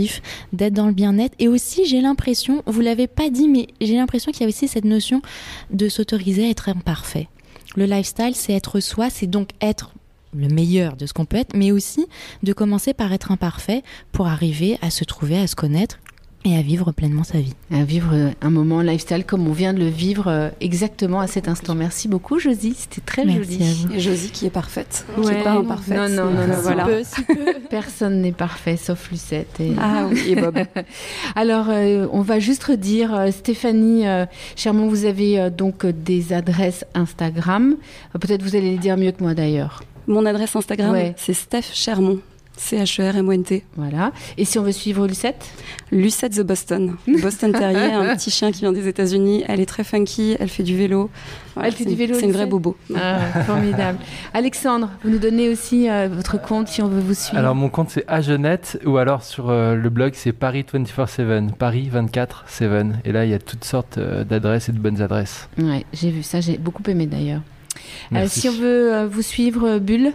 d'être 0.52 0.74
dans 0.74 0.86
le 0.86 0.92
bien-être. 0.92 1.34
Et 1.38 1.48
aussi, 1.48 1.84
j'ai 1.86 2.00
l'impression, 2.00 2.62
vous 2.66 2.80
l'avez 2.80 3.06
pas 3.06 3.30
dit, 3.30 3.48
mais 3.48 3.68
j'ai 3.80 3.96
l'impression 3.96 4.32
qu'il 4.32 4.42
y 4.42 4.44
a 4.44 4.48
aussi 4.48 4.68
cette 4.68 4.84
notion 4.84 5.22
de 5.70 5.88
s'autoriser 5.88 6.46
à 6.46 6.50
être 6.50 6.68
imparfait. 6.68 7.28
Le 7.76 7.86
lifestyle, 7.86 8.34
c'est 8.34 8.52
être 8.52 8.80
soi, 8.80 9.08
c'est 9.10 9.26
donc 9.26 9.50
être 9.60 9.92
le 10.34 10.48
meilleur 10.48 10.96
de 10.96 11.06
ce 11.06 11.12
qu'on 11.12 11.24
peut 11.24 11.36
être, 11.36 11.54
mais 11.54 11.72
aussi 11.72 12.06
de 12.42 12.52
commencer 12.52 12.94
par 12.94 13.12
être 13.12 13.32
imparfait 13.32 13.82
pour 14.12 14.26
arriver 14.26 14.78
à 14.82 14.90
se 14.90 15.04
trouver, 15.04 15.38
à 15.38 15.46
se 15.46 15.54
connaître 15.54 15.98
et 16.44 16.56
à 16.56 16.62
vivre 16.62 16.90
pleinement 16.92 17.24
sa 17.24 17.38
vie. 17.38 17.54
À 17.72 17.84
vivre 17.84 18.10
euh, 18.14 18.30
un 18.40 18.50
moment 18.50 18.80
lifestyle 18.80 19.24
comme 19.24 19.46
on 19.46 19.52
vient 19.52 19.72
de 19.72 19.78
le 19.78 19.88
vivre 19.88 20.28
euh, 20.28 20.48
exactement 20.60 21.20
à 21.20 21.26
cet 21.26 21.46
instant. 21.48 21.74
Merci 21.74 22.08
beaucoup, 22.08 22.38
Josie. 22.38 22.74
C'était 22.76 23.00
très 23.00 23.24
Merci 23.24 23.52
joli. 23.58 23.64
à 23.64 23.72
vous. 23.74 23.92
Et 23.94 24.00
Josie 24.00 24.30
qui 24.30 24.46
est 24.46 24.50
parfaite, 24.50 25.04
qui 25.14 25.20
Ouais. 25.26 25.34
n'est 25.36 25.42
pas 25.44 25.52
imparfaite. 25.52 25.96
Non, 25.96 26.08
non, 26.08 26.30
non, 26.30 26.46
non, 26.48 26.54
voilà. 26.62 26.84
voilà. 26.84 27.52
Personne 27.70 28.20
n'est 28.22 28.32
parfait 28.32 28.76
sauf 28.76 29.10
Lucette. 29.10 29.60
Et... 29.60 29.72
Ah 29.80 30.06
oui, 30.10 30.20
et 30.30 30.34
Bob. 30.36 30.58
Alors, 31.36 31.66
euh, 31.68 32.06
on 32.12 32.22
va 32.22 32.38
juste 32.40 32.64
redire, 32.64 33.14
euh, 33.14 33.30
Stéphanie 33.30 34.06
euh, 34.06 34.26
Chermont, 34.56 34.88
vous 34.88 35.04
avez 35.04 35.38
euh, 35.38 35.50
donc 35.50 35.86
des 35.86 36.32
adresses 36.32 36.84
Instagram. 36.94 37.76
Peut-être 38.20 38.42
vous 38.42 38.56
allez 38.56 38.72
les 38.72 38.78
dire 38.78 38.96
mieux 38.96 39.12
que 39.12 39.22
moi 39.22 39.34
d'ailleurs. 39.34 39.82
Mon 40.08 40.26
adresse 40.26 40.56
Instagram, 40.56 40.90
Ouais. 40.92 41.14
c'est 41.16 41.32
Steph 41.34 41.70
Chermont. 41.72 42.18
C-H-E-R-M-O-N-T. 42.56 43.64
Voilà. 43.76 44.12
Et 44.36 44.44
si 44.44 44.58
on 44.58 44.62
veut 44.62 44.72
suivre 44.72 45.06
Lucette? 45.06 45.50
Lucette 45.90 46.34
the 46.34 46.42
Boston. 46.42 46.96
Boston 47.06 47.52
Terrier, 47.52 47.92
un 47.92 48.14
petit 48.14 48.30
chien 48.30 48.52
qui 48.52 48.60
vient 48.60 48.72
des 48.72 48.88
États-Unis. 48.88 49.44
Elle 49.48 49.60
est 49.60 49.66
très 49.66 49.84
funky, 49.84 50.36
elle 50.38 50.48
fait 50.48 50.62
du 50.62 50.76
vélo. 50.76 51.10
Voilà, 51.54 51.68
Elle 51.68 51.74
fait 51.74 51.84
du 51.84 51.94
vélo, 51.94 52.14
C'est 52.14 52.26
une 52.26 52.32
vraie 52.32 52.46
bobo. 52.46 52.76
Ah, 52.94 53.18
Formidable. 53.46 53.98
Alexandre, 54.34 54.90
vous 55.04 55.10
nous 55.10 55.18
donnez 55.18 55.48
aussi 55.48 55.88
euh, 55.90 56.08
votre 56.10 56.40
compte 56.40 56.68
si 56.68 56.82
on 56.82 56.88
veut 56.88 57.00
vous 57.00 57.14
suivre. 57.14 57.38
Alors 57.38 57.54
mon 57.54 57.68
compte 57.68 57.90
c'est 57.90 58.04
Agenette 58.08 58.80
ou 58.86 58.96
alors 58.96 59.22
sur 59.22 59.50
euh, 59.50 59.74
le 59.74 59.90
blog 59.90 60.12
c'est 60.14 60.32
Paris 60.32 60.64
24/7, 60.72 61.52
Paris 61.52 61.90
24/7 61.92 62.92
et 63.04 63.12
là 63.12 63.24
il 63.24 63.30
y 63.30 63.34
a 63.34 63.38
toutes 63.38 63.64
sortes 63.64 63.98
euh, 63.98 64.24
d'adresses 64.24 64.68
et 64.68 64.72
de 64.72 64.78
bonnes 64.78 65.02
adresses. 65.02 65.48
Ouais, 65.58 65.84
j'ai 65.92 66.10
vu 66.10 66.22
ça, 66.22 66.40
j'ai 66.40 66.56
beaucoup 66.56 66.82
aimé 66.88 67.06
d'ailleurs. 67.06 67.42
Euh, 68.14 68.26
si 68.28 68.48
on 68.48 68.52
veut 68.52 68.94
euh, 68.94 69.06
vous 69.06 69.22
suivre, 69.22 69.66
euh, 69.66 69.78
Bulle? 69.78 70.12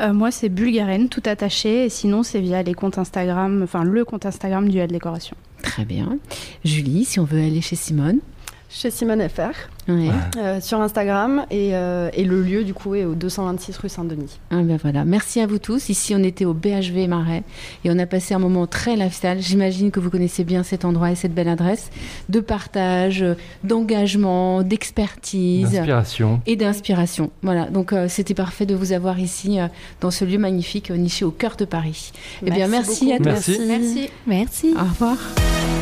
Euh, 0.00 0.12
moi, 0.12 0.30
c'est 0.30 0.48
Bulgaren, 0.48 1.08
tout 1.08 1.22
attaché. 1.26 1.86
Et 1.86 1.88
sinon, 1.88 2.22
c'est 2.22 2.40
via 2.40 2.62
les 2.62 2.74
comptes 2.74 2.98
Instagram, 2.98 3.62
enfin 3.62 3.84
le 3.84 4.04
compte 4.04 4.26
Instagram 4.26 4.68
du 4.68 4.84
Décoration. 4.86 5.36
Très 5.62 5.84
bien. 5.84 6.18
Julie, 6.64 7.04
si 7.04 7.18
on 7.18 7.24
veut 7.24 7.42
aller 7.42 7.60
chez 7.60 7.76
Simone. 7.76 8.20
Chez 8.68 8.90
Simone 8.90 9.26
FR, 9.28 9.52
Ouais. 9.88 10.10
euh, 10.38 10.60
sur 10.60 10.80
Instagram. 10.80 11.46
Et, 11.50 11.70
euh, 11.74 12.10
et 12.12 12.24
le 12.24 12.42
lieu, 12.42 12.64
du 12.64 12.74
coup, 12.74 12.96
est 12.96 13.04
au 13.04 13.14
226 13.14 13.78
rue 13.78 13.88
Saint-Denis. 13.88 14.38
Ah 14.50 14.56
ben 14.62 14.76
voilà, 14.82 15.04
merci 15.04 15.40
à 15.40 15.46
vous 15.46 15.58
tous. 15.60 15.88
Ici, 15.88 16.14
on 16.16 16.22
était 16.24 16.44
au 16.44 16.52
BHV 16.52 17.06
Marais 17.06 17.44
et 17.84 17.90
on 17.92 17.98
a 17.98 18.06
passé 18.06 18.34
un 18.34 18.40
moment 18.40 18.66
très 18.66 18.96
lifestyle. 18.96 19.36
J'imagine 19.38 19.92
que 19.92 20.00
vous 20.00 20.10
connaissez 20.10 20.42
bien 20.42 20.64
cet 20.64 20.84
endroit 20.84 21.12
et 21.12 21.14
cette 21.14 21.32
belle 21.32 21.48
adresse 21.48 21.90
de 22.28 22.40
partage, 22.40 23.24
d'engagement, 23.62 24.62
d'expertise 24.62 25.70
D'inspiration. 25.70 26.40
et 26.46 26.56
d'inspiration. 26.56 27.30
Voilà, 27.42 27.66
donc 27.66 27.92
euh, 27.92 28.08
c'était 28.08 28.34
parfait 28.34 28.66
de 28.66 28.74
vous 28.74 28.92
avoir 28.92 29.20
ici 29.20 29.60
euh, 29.60 29.68
dans 30.00 30.10
ce 30.10 30.24
lieu 30.24 30.38
magnifique 30.38 30.90
niché 30.90 31.24
au 31.24 31.30
cœur 31.30 31.54
de 31.56 31.64
Paris. 31.64 32.10
Eh 32.44 32.50
bien, 32.50 32.66
merci 32.66 33.12
beaucoup. 33.16 33.28
à 33.30 33.34
tous. 33.36 33.58
Merci. 33.58 33.60
Merci. 33.68 34.10
Merci. 34.26 34.74
Au 34.76 34.80
revoir. 34.84 35.16